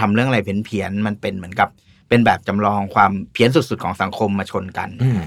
[0.00, 1.68] ทำเรื่องอะไรเพี้ยนๆมันเป็นเหมือนกับ
[2.08, 5.22] เป็นแบบจำลองความเพี้ยนสุด ๆ ของสังคมมาชนกันอืม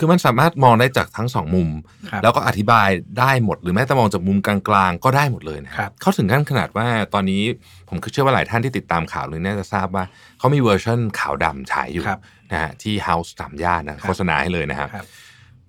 [0.00, 1.68] คือมันสามารถมองได้จากทั้งสองมุม
[2.10, 2.88] ครับแล้วก็อธิบาย
[3.18, 4.56] ได้หมด หรือแม้แต่มองจากมุมกลา
[4.88, 7.42] งๆ ก็ได้หมดเลยนะครับเขาถึงขั้นขนาดว่าตอนนี้
[7.88, 10.04] ผมเชื่อว่าหลายท่านที่ติดตามข่าวเลยน่าจะทราบว่า
[10.38, 12.20] เขามีเวอร์ชันขาวดำฉายอยู่ครับ
[12.52, 15.06] นะฮะที่ House สามย่านนะโฆษณาให้เลยนะครับครับ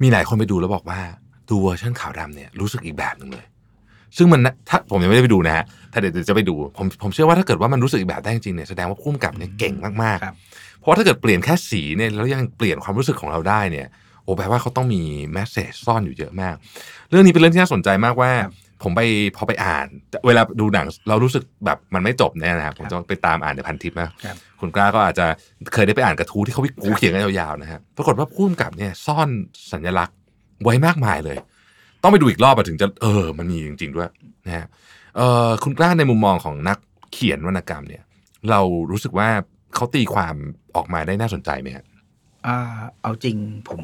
[0.01, 1.00] มีหลายคนไปดูแล้วบอกว่า
[1.50, 3.46] ดูเวอร์ชันขาวดำเนี่ยรู้สึกอีกแบบหนึ่งเลย
[4.17, 13.88] ซึ่งมันนะถ้าผมยังไม่ได้ไปดูนะฮะ ถ้าเดี๋ยวจะไปดูผมผมเชื่อว่าถ้าเกิดว่ามันรู้สึกอีกแบบได้จริงๆเนี่ยแสดงว่าพุ่มกับเนี่ยเก่งมากครับๆเพราะว่าถ้าเกิดเปลี่ยนแค่สีเนี่ยแล้วยังเปลี่ยนความรู้สึกของเราได้เนี่ย
[14.24, 15.01] โอ้แปลว่าเขาต้องมี
[15.34, 16.55] แมสเซจซ่อนอยู่เยอะมาก
[17.10, 18.53] เรื่องนี้เป็นเรื่องที่น่าสนใจมากว่าครับ
[18.84, 19.01] ผมไป
[19.36, 19.88] พอไปอ่าน
[20.27, 25.25] เวลาดูหนังเรารู้สึกแบบมันไม่จบเนี่ยนะครับผมจะไปตามอ่านในพันทิปนะครับคุณกล้าก็อาจจะ
[25.73, 29.30] เคยได้ไปอ่านกระทู้ที่เขาวิกูเขียนกันยาวๆนะฮะปรากฏว่าพุ่มกับเนี่ยซ่อน
[29.71, 30.15] สัญลักษณ์
[30.63, 31.38] ไว้มากมายเลย
[32.04, 34.10] ต้องไปดูอีกรอบอะถึงจะเออ มันมีจริงๆด้วย
[34.45, 34.98] นะฮะเออ
[35.63, 36.78] คุณกล้าในมุมมองของนัก
[37.12, 38.04] เขียนวรรณกรรมเนี่ย
[38.50, 39.30] เรารู้สึกว่า
[39.76, 40.36] เขาตีความ
[40.76, 41.86] ออกมาได้น่าสนใจไหมฮะ
[42.48, 42.58] อ่า
[43.02, 43.38] เอาจริง
[43.69, 43.84] ผม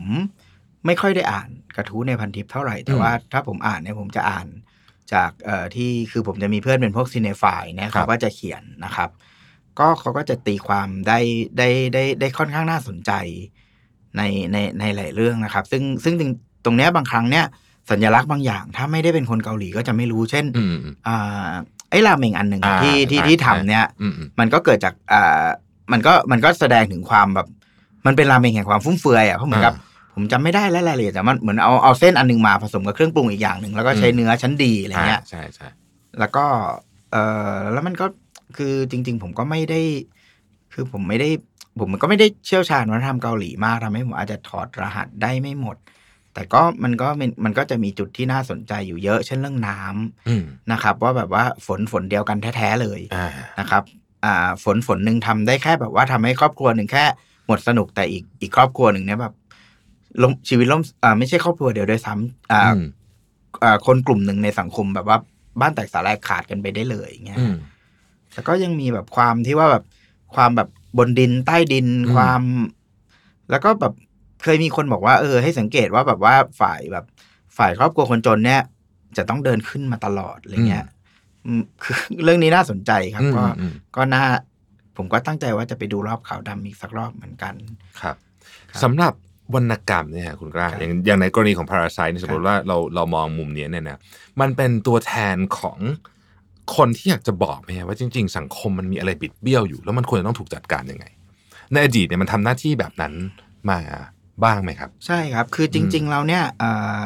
[0.86, 4.48] ไม่ค่อยได้อ่านกระทู้ในพันทิปเท่าไหร่ แต่อืมว่าถ้าผมอ่านเนี่ยผมจะอ่าน
[5.14, 9.10] จากเอ่อที่คือผมจะมีเพื่อนเป็นพวกซีเนฟายเนี่ยครับเขาก็จะเขียนนะครับ
[9.80, 11.20] ก็เขาก็จะตีความได้
[11.58, 13.12] ได้ได้ได้ค่อนข้างน่าสนใจ
[14.18, 16.32] ในในในหลายเรื่องนะครับ ซึ่งซึ่งตรง
[16.66, 17.46] ตรงเนี้ยบางครั้งเนี่ย
[17.90, 21.52] สัญลักษณ์บางอย่าง ถ้าไม่ได้เป็นคนเกาหลีก็จะไม่รู้เช่นอืมอืมอ่า
[21.90, 25.46] ไอ้ราเมงอันหนึ่งอะอ่าที่ที่อ่าที่ทำเนี่ยอืมอืมมันก็เกิดจากอ่า
[25.92, 27.48] มันก็มันก็แสดงถึงความแบบ
[28.06, 29.74] มันเป็นราเมงแห่งความฟุ่มเฟือยอะเพราะเหมือนกับ
[30.14, 35.68] ผมจำไม่ได้แล้วรายละเอียดแต่มันเหมือนเอาเอาเส้นอันหนึงมาผสมกับเครื่องปรุงอีกอย่างหนึ่งแล้วก็ใช้อืมเนื้อชั้นดีอะไรเงี้ยาใช่ใช่
[36.20, 36.46] แล้วก็
[37.12, 37.18] เอ
[37.54, 38.06] อแล้วมันก็
[38.58, 39.82] คือจริง ๆ ผมก็ไม่ได้
[40.74, 41.30] คือผมไม่ได้
[41.80, 45.78] ผมก็ไม่ได้เชี่ยวชาญวัฒนธรรมเกาหลีมากทำให้ผมอาจจะถอดรหัสได้ไม่หมด
[46.36, 53.28] แต่ก็มันก็มันมันก็จะมีจุดที่น่าสนใจอยู่เยอะ เช่นเรื่องน้ำอืมนะครับ ว่าแบบว่าฝนฝนเดียวกันแท้ๆเลยอ่า
[53.60, 53.84] นะครับ
[54.26, 57.06] อ่าฝนฝนหนึ่งทำได้แค่แบบว่าทำให้ครอบครัวหนึ่งแค่
[57.48, 59.34] หมดสนุกแต่อีกอีกครอบครัวหนึ่งเนี่ยแบบ
[60.22, 62.86] ล้มชีวิตล่มอ่าไม่ใช่ครอบครัวเดียวด้วยซ้ำอ่าอืม
[63.64, 65.18] อ่าคนกลุ่มหนึ่งในสังคมแบบว่า
[65.62, 67.56] บ้านแตกสาแลายขาดกันไปได้เลยอย่างเงี้ยอืม
[68.34, 69.84] แต่ก็ยังมีแบบความที่ว่าแบบ
[70.36, 72.42] ความแบบบนดินใต้ดินอืมความ
[73.50, 73.94] แล้วก็แบบ
[74.46, 77.06] เคยมีคนบอกว่าเออให้สังเกตว่าแบบว่าฝ่ายแบบ
[77.58, 78.62] ฝ่ายครอบครัวคนจนเนี่ย
[79.18, 80.86] จะต้องเดินขึ้นมาตลอดอะไรเงี้ย
[81.46, 84.24] อืมคือเรื่องนี้น่าสนใจครับอืมก็อืมก็น่า
[84.98, 87.54] ผมก็ตั้งใจว่าจะไปดูรอบขาวดำอีกสักรอบเหมือนกัน
[88.02, 88.16] ครับ
[88.72, 89.14] ครับสำหรับ
[89.56, 94.00] วรรณกรรมเนี่ยคุณกล้าครับอย่างอย่างในกรณีของ Parasite นี่สมมติว่าเราเรามองมุมเนี้ยเนี่ยนะ
[94.42, 95.78] มันเป็นตัวแทนของ
[96.76, 101.06] คนที่อยากจะบอกไหมฮะว่าจริง ๆ สังคมมันมีอะไรบิดเบี้ยวอยู่ แล้วมันควรจะต้องถูกจัดการยังไง
[101.72, 103.14] ในอดีตเนี่ยมันทำหน้าที่แบบนั้น
[103.70, 103.80] มา
[104.44, 107.04] บ้างไหมครับ ใช่ครับ คือจริง ๆ เราเนี่ยเอ่อ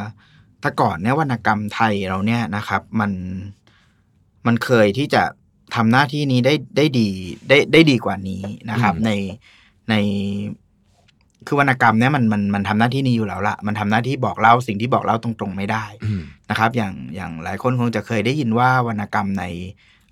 [0.61, 3.11] แต่ก่อนเนี่ยวรรณกรรมไทยเราเนี่ยนะครับ มัน
[4.47, 5.23] มันเคยที่จะ
[5.75, 7.09] ทำหน้าที่นี้ได้ได้ดี
[7.49, 9.11] ได้ได้ดีกว่านี้นะครับอืมใน
[9.89, 9.93] ใน
[11.47, 19.43] คือวรรณกรรมเนี่ยมันมันมันทำหน้าที่นี้อยู่แล้วละมันทำหน้าที่บอกเล่าสิ่งที่บอกเล่าตรงๆไม่ได้อืมนะครับ อย่างอย่างหลายคนคงจะเคยได้ยินว่าวรรณกรรมใน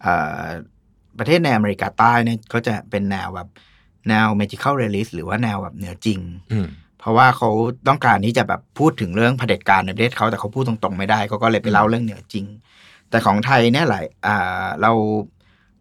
[0.01, 0.43] เอ่อ
[1.17, 3.49] ประเทศในอเมริกาใต้เนี่ยก็จะเป็นแนวแบบ
[4.09, 6.19] แนว magical realist หรือว่าแนวแบบเหนือจริง
[6.51, 7.49] อืมเพ ราะว่าเขา
[7.87, 12.45] ต้องการที่จะแบบพูดถึงเรื่องเผด็จการในประเทศเขาแต่เขาพูดตรงๆไม่ได้เขาก็เลยไปเล่าเรื่องเหนือจริง
[13.09, 14.91] แต่ของไทยเนี่ยหลายอ่าเรา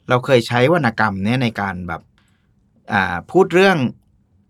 [0.08, 2.02] เราเคยใช้วรรณกรรมเนี่ยในการแบบ
[2.92, 3.76] อ่าพูดเรื่อง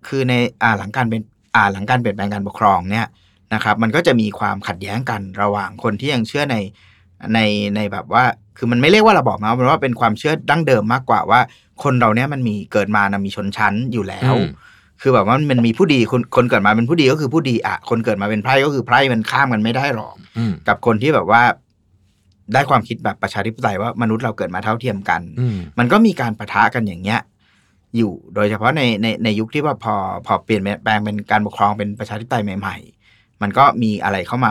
[0.08, 1.22] คือในอ่าหลังการเป็น
[1.54, 3.06] อ่าหลังการเปลี่ยนแปลงการปกครองเนี่ย
[3.54, 6.56] นะครับ มันก็จะมีความขัดแย้งกันระหว่างคนที่ยังเชื่อใน
[7.34, 7.38] ใน
[7.76, 8.24] ในแบบว่า
[8.56, 11.40] คือมันไม่เรียกว่าระบอบนะมันว่าเป็นความเชื่อดั้งเดิมมากกว่าว่า
[11.82, 14.34] คนเราเนี้ยมันมีเกิดมานะมีชนชั้นอยู่แล้ว
[15.02, 21.42] คือแบบว่ามันมีผู้ดีคนคนเกิดมาเป็นผู้ดีก็คือผู้ดีอะคนเกิดมาเป็นไพร่ก็คือไพร่มันข้ามกันไม่ได้หรอกอืมกับคนที่แบบว่า
[22.52, 27.20] ได้ความคิดแบบประชาธิปไตยว่ามนุษย์เราเกิดมาเท่าเทียมกันอืมมันก็มีการประทะกันอย่างเงี้ย
[27.96, 29.94] อยู่โดยเฉพาะในในในยุคที่ว่าพอ
[30.26, 32.76] พอเปลี่ยนแปลงเป็นการปกครองเป็นประชาธิปไตยใหม่
[33.08, 34.50] ๆ มันก็มีอะไรเข้ามา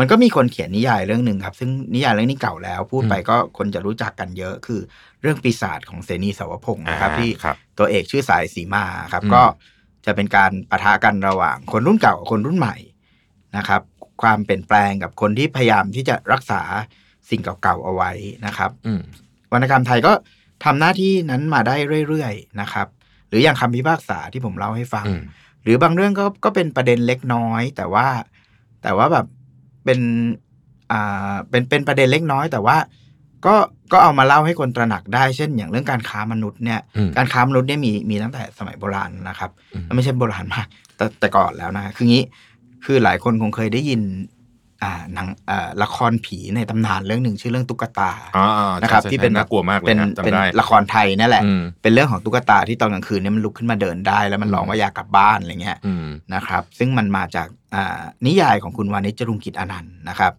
[0.00, 4.80] มันก็มีคนเขียนนิยายเรื่องหนึ่งครับ ซึ่งนิยายเรื่องนี้เก่าแล้ว พูดไปก็คนจะรู้จักกันเยอะคือ
[5.22, 9.42] เรื่องปีศาจของเสนีสาวพงศ์นะครับอ่าที่ครับตัวเอกชื่อสายสีมาครับอืมก็
[10.06, 12.76] จะเป็นการปะทะกันระหว่าง คนรุ่นเก่ากับคนรุ่นใหม่
[13.56, 13.82] นะครับ
[14.22, 16.62] ความเปลี่ยนแปลงกับคนที่พยายามที่จะรักษา
[17.30, 18.10] สิ่งเก่าๆเอาไว้
[18.46, 19.00] นะครับอืม
[19.52, 20.12] วรรณกรรมไทยก็
[20.64, 21.76] ทำหน้าที่นั้นมาได้
[22.08, 22.86] เรื่อยๆนะครับ
[23.28, 25.22] หรืออย่างคำพิพากษาที่ผมเล่าให้ฟังอืม
[25.62, 28.06] หรือบางเรื่องก็ก็เป็นประเด็นเล็กน้อย แต่ว่า
[28.82, 29.26] แต่ว่าแบบ
[29.84, 30.00] เป็น
[30.92, 32.76] อ่าเป็นเป็นประเด็นเล็กน้อย แต่ว่า
[33.46, 33.54] ก็
[33.92, 40.66] ก็เอามาเล่าให้คนตระหนักได้เช่น อย่างเรื่องการค้ามนุษย์เนี่ยอืมการค้ามนุษย์เนี่ยมีมีตั้งแต่สมัยโบราณนะครับอืมไม่ใช่โบราณมาก
[40.96, 42.24] แต่แต่ก่อนแล้วนะคืองี้
[42.84, 44.00] คือหลายคนคงเคยได้ยิน
[44.82, 60.32] อ่าหนังอ่าละครผีในตำนานเรื่องหนึ่งชื่อเรื่องตุ๊กตาอ๋ออ๋อใช่นะครับใช่ที่เป็นน่ากลัวมากเลยเป็นนะเป็นจำได้ละครไทยนั่นแหละอืมเป็นเรื่องของตุ๊กตาที่ตอนกลางคืนเนี่ยมันลุกขึ้นมาเดินได้ แล้วมันร้องว่าอยากกลับบ้านอะไรเงี้ยอืมนะครับซึ่งมันมาจากอ่านิยายของคุณวานิชจรุงกิจอนันต์นะครับ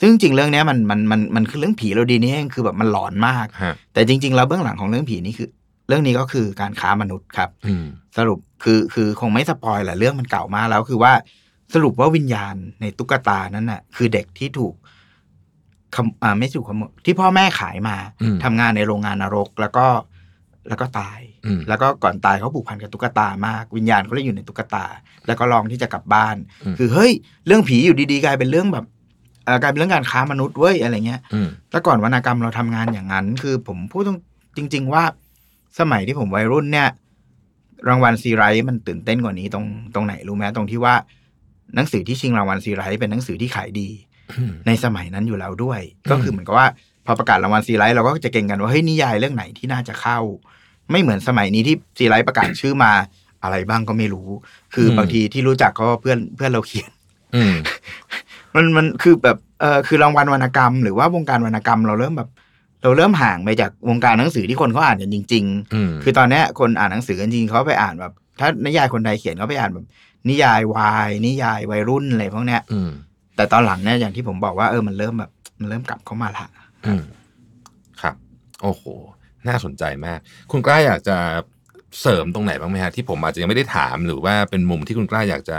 [0.00, 5.48] ซึ่งจริงๆเรื่องเนี้ยมันมันมันมันคือเรื่องผีเราดีนี่เองคือแบบมันหลอนมากฮะแต่จริง ๆ แล้วเบื้องหลังของเรื่องผีนี่คือ
[5.88, 7.84] เรื่องนี้ก็คือการค้ามนุษย์ครับอืม
[8.16, 11.12] สรุปคือคือคงไม่สปอยแหละเรื่องมันเก่ามากแล้วคือว่า
[11.74, 14.74] สรุปว่าวิญญาณในตุ๊กตานั้นน่ะ คือเด็กที่ถูก
[15.94, 19.86] ขโมอ่าไม่ถูกขโมยที่พ่อแม่ขายมาอืมทำงานในโรงงานนรก แล้วก็
[20.68, 24.84] แล้วก็ตายอืมแล้วก็ก่อนตายเขาผูกพันกับตุ๊กตามาก วิญญาณเขาเลยอยู่ในตุ๊กตา
[25.26, 27.12] แล้วก็ลองที่จะกลับบ้านอืมคือเฮ้ย
[27.46, 28.84] เรื่องผีอยู่ดีๆกลายเป็นเรื่องแบบ
[29.44, 34.18] เอ่อกลายเป็นเรื่องการค้ามนุษย์เว้ยอะไรเงี้ยอืมแต่ก่อนวรรณกรรมเราทำงานอย่างนั้น คือผมพูดตรง
[34.56, 35.02] จริง ๆ ว่า
[35.78, 36.88] สมัยที่ผมวัยรุ่นเนี่ย
[37.88, 40.94] รางวัลซีไรต์มันตื่นเต้นกว่านี้ตรงตรงไหนรู้ไหมตรงที่ว่า
[41.76, 43.88] หนังสือที่ชิงรางวัลซีไรต์เป็นหนังสือที่ขายดี
[44.38, 45.80] อืมในสมัยนั้นอยู่แล้วด้วย
[46.10, 46.66] ก็คือเหมือนกับว่า
[47.06, 50.18] พอประกาศรางวัลซีไรต์เราก็จะเก่งกันว่าเฮ้ยนิยายเรื่องไหนที่น่าจะเข้า
[50.90, 52.92] ไม่เหมือนสมัยนี้ที่ซีไรต์ประกาศชื่อมา
[53.42, 54.28] อะไรบ้างก็ไม่รู้
[54.74, 56.90] คืออบางทีที่รู้จักก็เพื่อนเพื่อนเราเขียน
[57.34, 57.54] อืม
[58.54, 62.30] มันมันคือแบบเออคือรางวัลวรรณกรรม หรือว่าวงการวรรณกรรมเราเริ่มแบบ
[62.82, 69.86] เราเริ่มห่างไปจากวงการหนังสือที่คนเขาอ่านกันจริงอืมๆคือตอนเนี้ยคนอ่านหนังสือกันจริงเขาไปอ่านแบบ ถ้านิยายคนใดเขียนเขาไปอ่านแบบ
[70.28, 72.90] นิยายวายนิยายวัยรุ่นอะไรพวกเนี้ยอืม
[73.36, 75.30] แต่ตอนหลังเนี่ยอย่างที่ผมบอกว่าเออมันเริ่มแบบ
[75.60, 76.44] มันเริ่มกลับเข้ามาละ
[76.86, 77.02] อืม
[78.00, 78.14] ครับ
[78.62, 78.82] โอ้โห
[79.48, 80.18] น่าสนใจมาก
[80.50, 81.16] คุณกล้าอยากจะ
[82.00, 85.58] เสริมตรงไหนบ้างไหมฮะที่ผมอาจจะยังไม่ได้ถามหรือว่าเป็นมุมที่คุณกล้าอยากจะ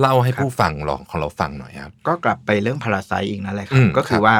[0.00, 4.36] เล่าให้ผู้ฟังลองของเราฟังหน่อยครับ ก็กลับไปเรื่องพาราไซอีกนั่นแหละครัอืบมก็คืครัอบว่า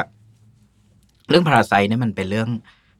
[1.29, 2.49] เรื่องพาราไซเนี่ยมันเป็นเรื่อง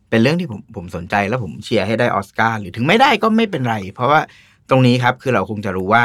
[0.10, 4.22] เป็นเรื่องที่ผมผมสนใจแล้วผมเชียร์ให้ได้ออสการ์หรือถึงไม่ได้ก็ไม่เป็นไร เพราะว่า
[4.70, 6.04] ตรงนี้ครับคือเราคงจะรู้ว่า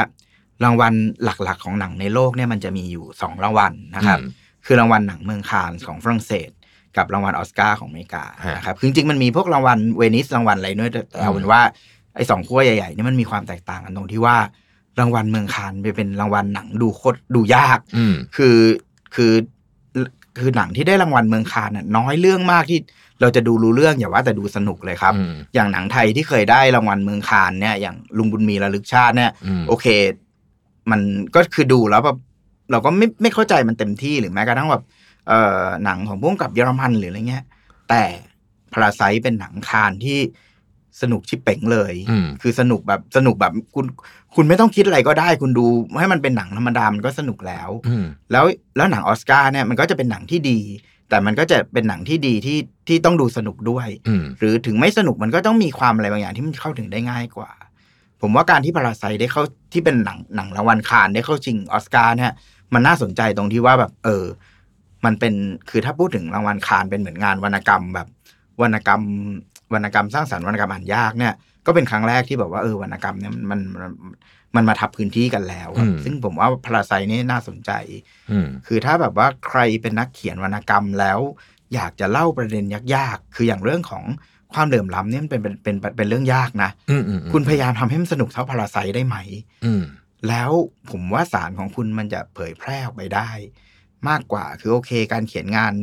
[0.65, 0.95] รางวัล
[1.25, 4.31] หลักๆ ของหนังในโลกเนี่ยมันจะมีอยู่สองรางวัลนะครับอืม
[4.67, 6.51] คือรางวัลหนังเมืองคานส์ของฝรั่งเศส
[6.97, 11.61] กับรางวัลออสการ์ของอเมริกาฮะนะครับคือจริงๆมันมีพวกรางวัลเวนิสรางวัลอะไรด้วยแต่แต่เอาเป็นว่า
[12.17, 14.37] ไอ้สองขั้วใหญ่ๆเนี่ยมันมีความแตกต่างกันตรงที่ว่า
[15.01, 18.57] รางวัลเมืองคานส์ไปเป็นรางวัลหนังดูโคตรดูยากอืมคือ
[19.15, 19.33] คือ
[20.39, 22.79] คือหนังที่ได้รางวัลเมืองคานน่ะน้อยเรื่องมากที่
[23.21, 29.87] เราจะดูรู้เรื่องอย่าว่าแต่ดูสนุกเลยครับอืมอย่างหนังไทยที่เคยได้รางวัลเมืองคานเนี่ยอย่างลุงบุญมีระลึกชาติเนี่ยอืมโอเค
[30.91, 31.01] มัน
[31.35, 32.19] ก็คือดูแล้วแบบ
[32.71, 34.83] เราก็ไม่ไม่เข้าใจมันเต็มที่หรือแม้กระทั่งแบบ
[35.29, 37.45] เอ่อหนังของพุ่งกับเยอรมันหรืออะไรเงี้ย
[37.89, 38.03] แต่
[38.73, 40.19] พาราไซเป็นหนังคานที่
[41.01, 43.87] สนุกชิบเป๋งเลยอืมคือสนุกแบบสนุกแบบคุณ
[44.35, 45.67] คุณไม่ต้องคิดอะไรก็ได้ คุณดู
[45.99, 48.45] ให้มันเป็นหนังธรรมดามันก็สนุกแล้วอืมแล้ว
[48.77, 50.61] แล้วหนังออสการ์เนี่ยมันก็จะเป็นหนังที่ดี
[51.09, 57.51] แต่มันก็จะเป็นหนังที่ดีที่ที่ต้องดูสนุกด้วยอืมหรือถึงไม่สนุกมันก็ต้องมีความอะไรบางอย่างที่มันเข้าถึงได้ง่ายกว่า
[58.21, 62.33] ผมว่าการที่พาราไซได้เข้าที่เป็นหนังหนังรางวัลคานได้เข้าชิงออสการ์เนี่ย
[62.75, 64.25] มันน่าสนใจตรงที่ว่าแบบ เออ
[65.05, 65.35] มันเป็น
[65.71, 68.09] คือถ้าพูดถึงรางวัลคานเป็นเหมือนงานวรรณกรรมแบบ
[68.63, 69.03] วรรณกรรม
[69.75, 71.35] วรรณกรรมสร้างสรรค์วรรณกรรมอ่านยากเนี่ย
[71.67, 73.93] ก็เป็นครั้งแรกที่แบบว่าเออวรรณกรรมเนี่ยมันมันมัน
[74.57, 77.71] มันมาทับพื้นที่กันแล้วอะอืมซึ่งผมว่าพาราไซนี่น่าสนใจ
[78.31, 81.19] อืมคือถ้าแบบว่าใครเป็นนักเขียนวรรณกรรมแล้ว
[81.75, 84.05] อยากจะเล่าประเด็นยากๆ คืออย่างเรื่องของ
[84.55, 89.17] ความเหลื่อมล้ำเนี่ยมันเป็นเป็นเป็นเป็นเป็นเรื่องยากนะอืมอืมคุณพยายามทำให้มันสนุกเท่าพาราไซได้ไหม
[89.65, 89.83] อืม
[90.29, 90.51] แล้ว
[90.91, 93.31] ผมว่าสารของคุณมันจะเผยแพร่ออกไปได้
[94.09, 95.75] มากกว่าคือโอเค การเขียนงาน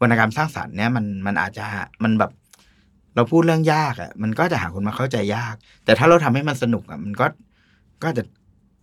[0.00, 1.66] วรรณกรรมสร้างสรรค์เนี่ยมันมันอาจจะ
[2.02, 2.32] มันแบบ
[3.14, 7.26] เราพูดเรื่องยากอะ่ะ มันก็จะหาคนมาเข้าใจยาก แต่ถ้าเราทำให้มันสนุกอะ่ะ มันก็
[8.02, 8.22] ก็จะ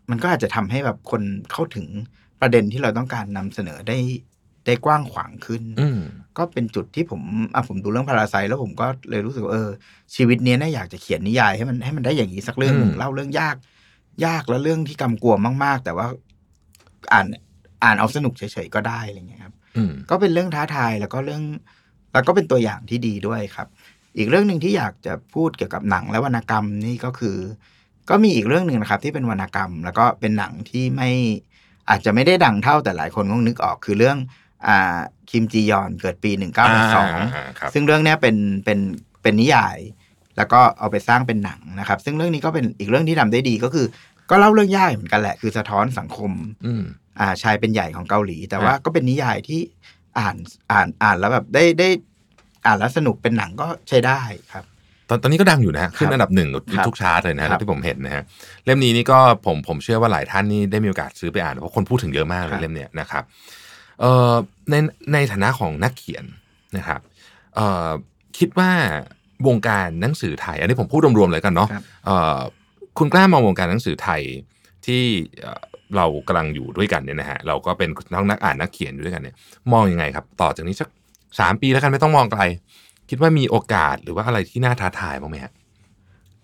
[0.10, 1.88] มันก็อาจจะทำให้แบบคนเข้าถึง
[2.41, 3.97] ประเด็นที่เราต้องการนำเสนอได้
[4.67, 5.99] ได้กว้างขวางขึ้นอืม
[6.38, 7.21] ก็เป็นจุดที่ผม
[7.56, 9.69] อะผมดูเรื่องพาราไซแล้วผมก็เลยรู้สึกว่าเออ
[10.15, 13.56] ชีวิตเนี้ยน่าอยากจะเขียนนิยายให้มันให้มันได้อย่างนี้สักเรื่องหนึ่งอืมเล่าเรื่องยาก
[14.25, 16.08] ยากแล้วเรื่องที่กำกวมมาก ๆ แต่ว่า
[17.13, 17.25] อ่าน
[17.84, 21.43] อ่านเอาสนุกเฉยๆก็ได้อะไรเงี้ยครับอืมก็เป็นเรื่องท้าทายแล้วก็เรื่อง
[22.13, 23.67] แล้วก็เป็นตัวอย่างที่ดีด้วยครับ
[24.17, 27.38] อีกเรื่องหนึ่งที่อยากจะพูดเกี่ยวกับหนังและวรรณกรรมนี่ก็คือ
[28.10, 31.10] ก็มีอีกเรื่องหนึ่งนะครับ ที่เป็นวรรณกรรม แล้วก็เป็นหนังที่ไม่
[31.89, 34.47] อาจจะไม่ได้ดังเท่าแต่หลายคนคงนึกออกคือเรื่องอ่า
[35.30, 36.65] คิมจียอนเกิดปีหนึ่งเก้า
[36.96, 37.12] สอง
[37.60, 38.80] ครับซึ่งเรื่องเนี้ยเป็นเป็น
[39.22, 39.78] เป็นนิยาย
[40.38, 43.86] แล้วก็เอาไปสร้างเป็นหนังนะครับ ซึ่งเรื่องนี้ก็เป็นอีกเรื่องที่ทำได้ดีก็คือ
[44.30, 46.32] ก็เล่าเรื่องยากเหมือนกันแหละ คือสะท้อนสังคม
[46.65, 46.84] อืม
[47.20, 49.60] อ่าชายเป็นใหญ่ของเกาหลี แต่ฮะว่าก็เป็นนิยายที่
[50.20, 50.36] อ่าน
[50.72, 51.89] อ่านอ่านแล้วแบบได้ได้
[52.65, 54.22] อ่านแล้วสนุกเป็นหนังก็ใช้ได้
[54.54, 54.65] ครับ
[55.10, 58.24] ตอนตอนนี้ก็ดังอยู่นะฮะขึ้นอันดับหนึ่งครับทุกชาร์ตเลยนะฮะครับที่ผมเห็นนะฮะ
[58.65, 63.57] เล่มนี้นี่ก็ผมผมเชื่อว่าหลายท่านนี่ได้มีโอกาสซื้อไปอ่านเพราะคนพูดถึงเยอะมากเลครัยบเล่มเนี้ยนะครับเอ่อ
[64.70, 64.76] ใน
[65.14, 66.26] ในฐานะของนักเขียน
[66.78, 67.02] นะครับ
[67.56, 67.90] เอ่อ
[68.38, 68.72] คิดว่า
[69.48, 72.40] วงการหนังสือไทย อันนี้ผมพูดรวมๆเลยกันเนาะครับเอ่อ
[72.98, 74.22] คุณกล้ามองวงการหนังสือไทย
[74.86, 75.04] ที่
[75.42, 75.62] เอ่อ
[75.96, 79.36] เรากำลังอยู่ด้วยกันเนี่ยนะฮะเราก็เป็นทั้งนักอ่านนักเขียนอยู่ด้วยกันเนี่ย
[79.74, 80.90] มองยังไงครับ ต่อจากนี้สัก
[81.40, 82.42] สามปีแล้วกันไม่ต้องมองไกล
[83.10, 85.54] คิดว่ามีโอกาสหรือว่าอะไรที่น่าท้าทายบ้างไหมฮะ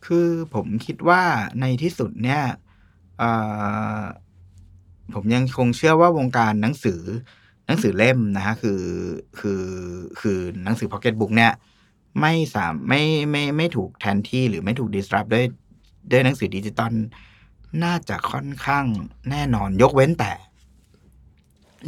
[0.06, 1.22] คือผมคิดว่า
[1.62, 2.42] ในที่สุดเนี่ย
[3.20, 3.32] เอ่
[3.98, 4.00] อ
[5.14, 7.02] ผมยังคงเชื่อว่าวงการหนังสือ
[7.68, 8.82] หนังสือเล่มนะฮะคือ
[9.40, 9.64] คือ
[10.20, 11.52] คือหนังสือพ็อกเก็ตบุ๊กเนี่ย
[12.22, 15.46] ไม่สามไม่ไม่ไม่ถูกแทนที่หรือไม่ถูก disrupt ด้วย
[16.12, 16.94] ด้วยหนังสือดิจิตอล
[17.84, 18.86] น่าจะค่อนข้าง
[19.30, 20.32] แน่นอนยกเว้นแต่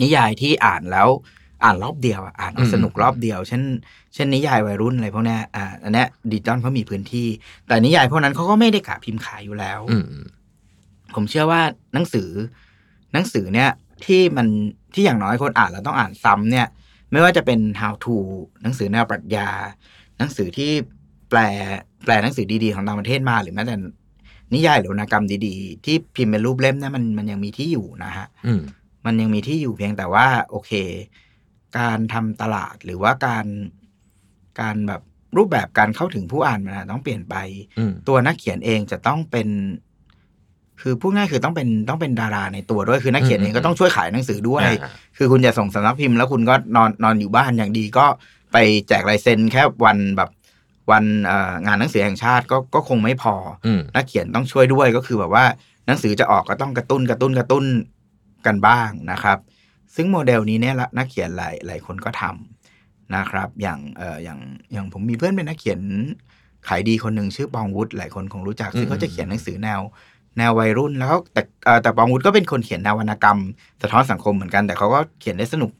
[0.02, 1.10] นิยายที่อ่านแล้ว
[1.64, 3.64] อ่านรอบเดียวอะอ่านเอาอืมสนุกรอบเดียว เช่น
[4.14, 7.28] เช่นนิยายวัยรุ่นอะไรพวกเนี้ยอ่าอันเนี้ยดิจิตอลเขามีพื้นที่
[7.68, 10.28] แต่นิยายพวกนั้นเขาก็ไม่ได้กะพิมพ์ขายอยู่แล้วอืมอืม
[11.16, 11.62] ผมเชื่อว่า
[11.94, 12.30] หนังสือ
[13.14, 13.70] หนังสือเนี่ย
[14.06, 14.48] ที่มัน
[14.94, 16.68] ที่อย่างน้อยคนอ่านแล้วต้องอ่านซ้ำเนี่ย
[17.12, 18.16] ไม่ว่าจะเป็น how to
[18.62, 19.50] หนังสือแนวปรัชญา
[20.18, 20.72] หนังสือที่
[21.30, 21.40] แปล
[22.04, 23.76] แปลหนังสือดีๆของต่างประเทศมาหรือแม้แต่
[24.54, 28.62] นิยายหรือวรรณกรรมดีๆ ที่พิมพ์เป็นรูปเล่มเนี่ยมันมันยังมีที่อยู่นะฮะอืม
[29.06, 30.72] มันยังมีที่อยู่เพียงแต่ว่า โอเค
[31.78, 33.46] การทำตลาดหรือว่าการ
[34.60, 35.02] การแบบ
[35.38, 37.36] รูปแบบการเข้าถึงผู้อ่านมันอาจต้องเปลี่ยนไป
[37.80, 39.48] อืมตัวนักเขียนเองจะต้องเป็น
[40.82, 48.06] คือพูดง่ายคือต้องเป็นต้องเป็นดาราในตัวด้วยคือนักเขียนเองก็ต้องช่วยขายหนังสือด้วยอ่าคือคุณจะส่งสำนักพิมพ์แล้วคุณก็นอนนอนอยู่บ้านอย่างดีก็
[48.54, 48.58] ไป
[48.88, 50.30] แจกลายเซ็นแค่วันแบบ
[50.92, 53.36] วันเอ่องานหนังสือแห่งชาติก็ก็คงไม่พอ
[53.66, 55.46] อืมนักเขียนต้องช่วยด้วยก็คือแบบว่า
[55.88, 57.66] หนังสือจะออกก็ต้องกระตุ้นกระตุ้นกระตุ้น
[58.46, 59.38] กันบ้างนะครับ
[59.96, 64.40] ซึ่งโมเดลนี้เนี่ยละนักเขียนหลายหลายคนก็ทำนะครับ อย่างเอ่ออย่าง
[64.74, 65.80] อย่างผมมีเพื่อนเป็นนักเขียน
[66.68, 69.80] ขายดีคนหนึ่งชื่อปองวุฒิหลายคนคงรู้จักซึ่งเขาจะเขียนหนังสือแนว
[70.38, 73.40] แนววัยรุ่นแล้วเขาแต่เอ่อแต่ปองวุฒิก็เป็นคนเขียนแนววรรณกรรม
[73.82, 75.72] สะท้อนสังคมเหมือนกัน แต่เขาก็เขียนได้สนุก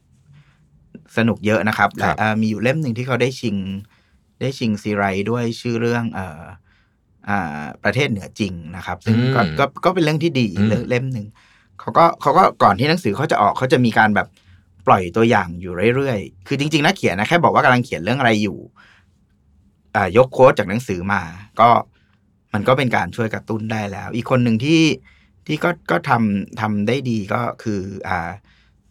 [1.16, 3.56] สนุกเยอะนะครับครับและเอ่อมีอยู่เล่มหนึ่งที่เขาได้ชิง
[4.40, 6.42] ได้ชิงซีไรต์ด้วยชื่อเรื่อง เอ่อ
[7.28, 11.26] อ่า ประเทศเหนือจริงนะครับ ซึ่งก็อืมก็ก็เป็นเรื่องที่ดีอืมเรื่องเล่มหนึ่ง
[11.80, 14.28] เขาก็เขาก็ก่อนที่หนังสือเขาจะออกเขาจะมีการแบบ
[14.86, 18.58] ปล่อยตัวอย่างอยู่เรื่อยๆ คือจริง ๆนักเขียนนะแค่บอกว่ากำลังเขียนเรื่องอะไรอยู่
[19.94, 21.22] อ่ายกโค้ดจากหนังสือมา
[21.60, 21.68] ก็
[22.56, 24.82] มันก็เป็นการช่วยกระตุ้นได้แล้ว อีกคนหนึ่งที่
[25.46, 28.30] ที่ก็ก็ทำทำได้ดีก็คืออ่า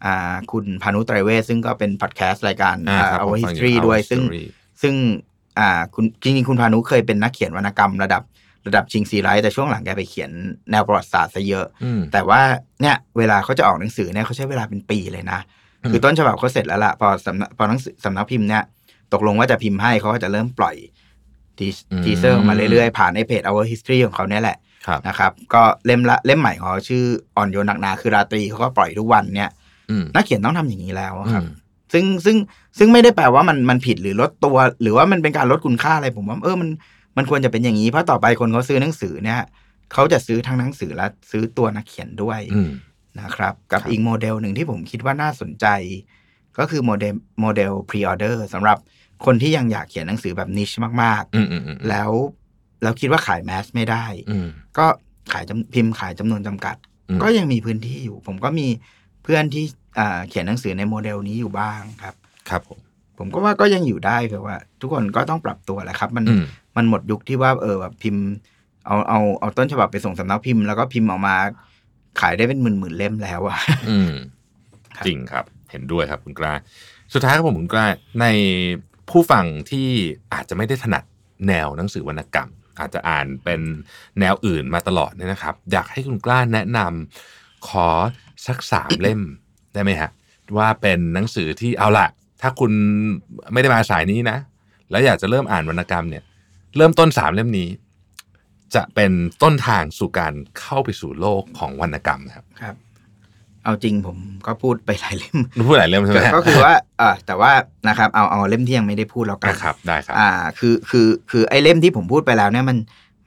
[0.04, 4.44] อ่าคุณพานุไตรเวศซึ่งก็เป็นพอดแคสต์รายการอ่าครับเอาผมฮิฟัสงตรีอยู่ด้วย Our ซึ่ง History
[4.82, 4.94] ซึ่ง
[5.58, 8.22] อ่าคุณจริงๆ คุณพานุเคยเป็นนักเขียนวรรณกรรมระดับ
[8.66, 10.30] ระดับชิงซีไรต์แต่ช่วงหลังแกไปเขียน
[10.70, 12.40] แนวประวัติศาสตร์ซะเยอะอืมแต่ว่า
[12.80, 15.40] เนี่ยเวลาเขาจะออกหนังสือเนี่ยเขาใช้เวลาเป็นปีเลยนะ
[15.84, 18.62] อืมคือต้นฉบับเขาเสร็จแล้วล่ะพอสำนักพอหนังสือสำนักพิมพ์เนี่ย
[19.12, 20.76] ตกลงว่าจะพิมพ์ให้เขาก็จะเริ่มปล่อย
[21.58, 21.68] ที
[22.04, 27.04] teaser ออกมาเรื่อยๆ ผ่านในเพจ Our History ของเขาเนี่ยแหละครับนะครับ ก็เล่มละเล่มใหม่ของเขาชื่อ
[27.36, 29.50] อ่อนโยนหนักหนาคือราตรีเขาก็ปล่อยทุกวันเนี่ย
[29.90, 31.52] อืมนักเขียนต้องทำอย่างนี้แล้วอะครับอืม
[31.92, 32.36] ซึ่งซึ่ง
[32.78, 36.68] ซึ่งไม่ได้แปลว่ามันมันผิดหรือลดตัว หรือว่ามันเป็นการลดคุณค่าอะไรผมว่าเออมัน
[37.16, 39.40] มันควรจะเป็นอย่างนี้เพราะต่อไปคนเขาซื้อหนังสือเนี่ย
[39.92, 42.70] เขาจะซื้อทั้งหนังสือและซื้อตัวนักเขียนด้วยอืม
[43.20, 45.66] นะครับกับครับอีกโมเดลหนึ่งที่ผมคิดว่าน่าสนใจ
[46.58, 48.78] ก็คือโมเดลโมเดล pre-order สำหรับ
[49.24, 50.70] คนที่ยังอยากเขียนหนังสือแบบ niche
[51.02, 52.10] มากอืมอืมอืมๆแล้ว
[52.82, 54.46] แล้วคิดว่าขาย mass ไม่ได้อืม
[54.78, 54.86] ก็
[55.32, 56.76] ขายจำพิมพ์ขายจำนวนจำกัด
[57.08, 58.66] อืมก็ยังมีพื้นที่อยู่ ผมก็มี
[59.22, 59.64] เพื่อนที่
[59.98, 62.14] อ่าเขียนหนังสือในโมเดลนี้อยู่บ้างครับ
[62.48, 62.78] ครับผม
[63.18, 66.44] ผมก็ว่าก็ยังอยู่ได้เพราะว่า ทุกคนก็ต้องปรับตัวแหละครับ มันอืม
[66.76, 68.24] มันหมดยุคที่ว่าเออแบบพิมพ์
[68.86, 71.36] เอาเอาเอาต้นฉบับไปส่งสำนักพิมพ์แล้วก็พิมพ์ออกมา
[72.20, 73.58] ขายได้เป็นหมื่นหมื่นๆเล่มแล้วอะ
[73.90, 74.12] อืม
[74.96, 76.52] ครับจริงครับ เห็นด้วยครับคุณกล้า
[77.14, 77.86] สุดท้ายครับผมคุณกล้า
[78.20, 78.26] ใน
[79.10, 79.88] ผู้ฟังที่
[80.32, 81.04] อาจจะไม่ได้ถนัด
[81.48, 83.60] แนวหนังสือวรรณกรรม อาจจะอ่านเป็น
[84.20, 87.88] แนวอื่นมาตลอดเนี่ยนะครับ อยากให้คุณกล้าแนะนำขอ
[88.46, 89.20] สักสามเล่ม
[89.72, 90.10] ได้ไหมฮะ
[90.56, 92.06] ว่าเป็นหนังสือที่เอาละ
[92.42, 92.72] ถ้าคุณ
[93.52, 94.38] ไม่ได้มาสายนี้นะ
[94.90, 96.22] แล้วอยากจะเริ่มอ่านวรรณกรรมเนี่ย
[96.76, 97.68] เริ่มต้นสามเล่มนี้
[98.74, 102.74] จะเป็นต้นทางสู่การเข้าไปสู่โลกของวรรณกรรมครับครับ
[103.66, 107.52] เอาจริงผมก็พูดไปหลายเล่มพูดหลายเล่มใช่ไหมฮะก็คือว่าอ่าแต่ว่า
[107.88, 112.78] นะครับเอาเอาเล่มที่ยังไม่ได้พูดแล้วกันนะครับได้ครับอ่าคือคือคือไอ้เล่มที่ผมพูดไปแล้วเนี่ยมัน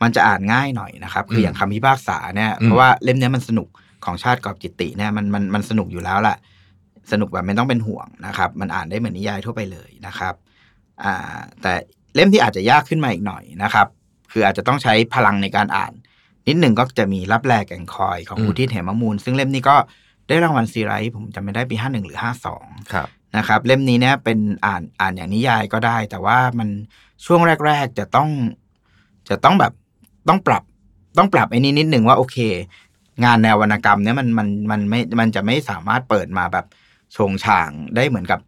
[0.03, 3.67] มันจะอ่านง่ายหน่อยนะครับ คืออย่างคำพิพากษาเนี่ยอืมเพราะว่าเล่มเนี้ยมันสนุก
[4.05, 6.37] ของชาติกอบจิตติเนี่ยมันมันมันสนุกอยู่แล้วแหละ
[7.11, 10.33] สนุกแบบไม่ต้องเป็นห่วงนะครับ มันอ่านได้เหมือนนิยายทั่วไปเลยนะครับ
[11.03, 11.73] อ่าแต่
[12.15, 13.87] เล่มที่อาจจะยากขึ้นมาอีกหน่อยนะครับ
[14.31, 15.93] คืออาจจะต้องใช้พลังในการอ่าน
[16.47, 19.75] นิดหนึ่งก็จะมีรับแลแก่งคอยของอืมอุทิศเหมมูล ซึ่งเล่มนี้ก็
[20.29, 26.69] ได้รางวัลซีไรต์ผมจำไม่ได้ปีห้าหนึ่งหรือห้าสองครับนะครับ เล่มนี้เนี่ยเป็นอ่านอ่านอย่างนิยายก็ได้ แต่ว่ามัน
[27.25, 28.29] ช่วงแรก ๆ จะต้อง
[29.29, 29.73] จะต้องแบบ
[30.27, 30.63] ต้องปรับ
[31.17, 32.37] ต้องปรับไอ้นี้นิดหนึ่งว่าโอเค
[33.23, 36.65] งานแนววรรณกรรมเนี่ยมันมันมันไม่มันจะไม่สามารถเปิดมาแบบ
[37.13, 38.39] โชงช่างได้เหมือนกับ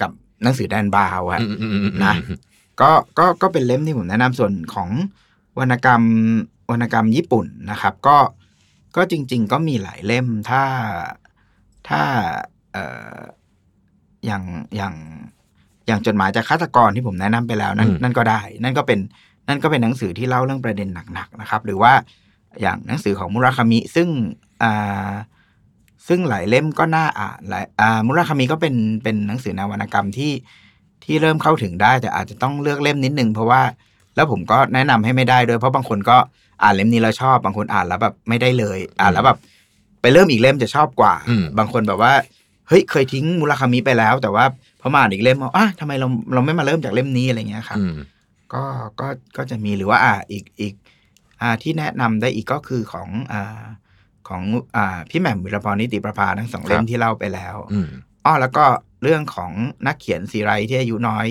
[0.00, 0.10] กับ
[0.42, 2.14] หนังสือแดนบาวอะอืมอืมอืมอืมนะ
[2.80, 4.88] ก็ก็ก็เป็นเล่มที่ผมแนะนำส่วนของ
[5.58, 6.02] วรรณกรรม
[6.70, 8.16] วรรณกรรมญี่ปุ่นนะครับ ก็
[8.96, 10.62] ก็จริง ๆ ก็มีหลายเล่มถ้า
[11.88, 12.02] ถ้า
[12.72, 12.84] เอ่
[13.16, 13.18] อ
[14.26, 14.42] อย่าง
[14.76, 14.94] อย่าง
[15.86, 18.98] อย่างจดหมายจากฆาตกรที่ผมแนะนำไปแล้วนั่นอืมนั่นก็ได้ นั่นก็เป็น
[19.48, 21.92] นั่นก็เป็นหนังสือที่เล่าเรื่องประเด็นหนักๆนะครับ หรือว่า
[22.60, 24.08] อย่างหนังสือของมุราคามิ ซึ่ง
[24.62, 25.12] อ่า
[26.08, 30.32] ซึ่งหลายเล่มก็น่าอ่านหลายอ่ามุราคามิก็เป็นเป็นหนังสือนวรรณกรรมที่
[31.04, 33.62] ที่เริ่มเข้าถึงได้แต่อาจจะต้องเลือกเล่มนิดนึงเพราะว่า
[34.16, 36.18] แล้วผมก็แนะนำให้ไม่ได้ด้วยเพราะบางคนก็
[36.62, 39.38] อ่านเล่มนี้แล้วชอบบางคนอ่านแล้วแบบไม่ได้เลย อ่านแล้วแบบ
[40.02, 42.12] ไปเริ่มอีกเล่มจะชอบกว่าอืมบางคนแบบว่า
[42.68, 44.44] เฮ้ยเคยทิ้งมูลคามิไปแล้ว แต่ว่า
[44.80, 47.94] พอมาอ่านอีกเล่มอะทำไมเราเราไม่มาเริ่มจากเล่มนี้อะไรเงี้ยครับอืม
[48.52, 48.64] ก็
[49.00, 50.74] ก็ก็จะมีหรือว่าอ่าอีกอีก
[51.40, 53.62] อ่าที่แนะนำได้อีกก็คือของอ่า
[54.28, 54.42] ของ
[54.76, 57.88] อ่าพี่แหม่มวีรพรนิติประภาทั้งสองเล่มครับที่เล่าไปแล้วอืม
[58.24, 58.64] อ้อแล้วก็
[59.02, 59.52] เรื่องของ
[59.86, 61.28] นักเขียนซีไรต์ที่อายุน้อย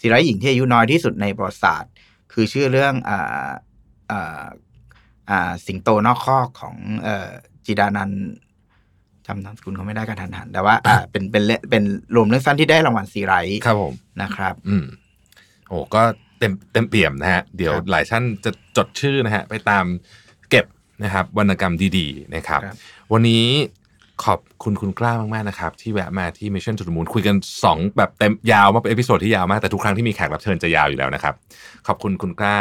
[0.00, 1.92] ซีไรต์หญิงที่อายุน้อยที่สุดในประวัติศาสตร์
[2.32, 3.52] คือชื่อเรื่องอ่าอ่าอ่า
[5.66, 7.30] สิงโตนอกคอกของเอ่อ
[7.66, 8.22] จิดานันท์
[9.26, 11.82] จำนามสกุลเขาไม่ได้กะทันหัน แต่ว่าอ่าเป็นเป็นเล่เป็น
[12.14, 14.86] รวมเรื่องสั้นที่ได้รางวัลซีไรต์ครับผมนะครับ อืม
[15.68, 16.02] โอ้ก็
[16.38, 19.84] เต็มเต็มเปี่ยมนะฮะ เดี๋ยวครับหลายท่านจะจดชื่อนะฮะ ไปตาม
[20.50, 20.66] เก็บ
[21.04, 22.76] นะครับวรรณกรรมดีๆนะครับครับ
[23.12, 23.46] วันนี้
[24.24, 31.34] ขอบคุณคุณกล้ามากๆนะครับ ที่แวะมาที่ Mission to the Moon คุยกัน 2 แบบเต็มยาวมากเป็น episode ที่ยาวมาก แต่ทุกครั้งที่มีแขกรับเชิญจะยาวอยู่แล้วนะครับ
[31.86, 32.58] ขอบคุณคุณกล้า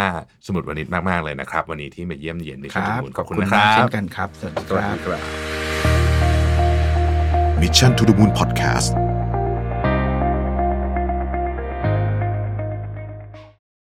[0.47, 5.21] สมุทวณิชมาก ๆ เลยนะครับ วันนี้ที่มาเยี่ยมเยียนค Mission to รั the บ Moon ขขออบบคุคุณณนะคมากรัเช่บนกันครับสวัสดีสวัสครับดีครับ
[7.62, 9.11] Mission to the Moon Podcast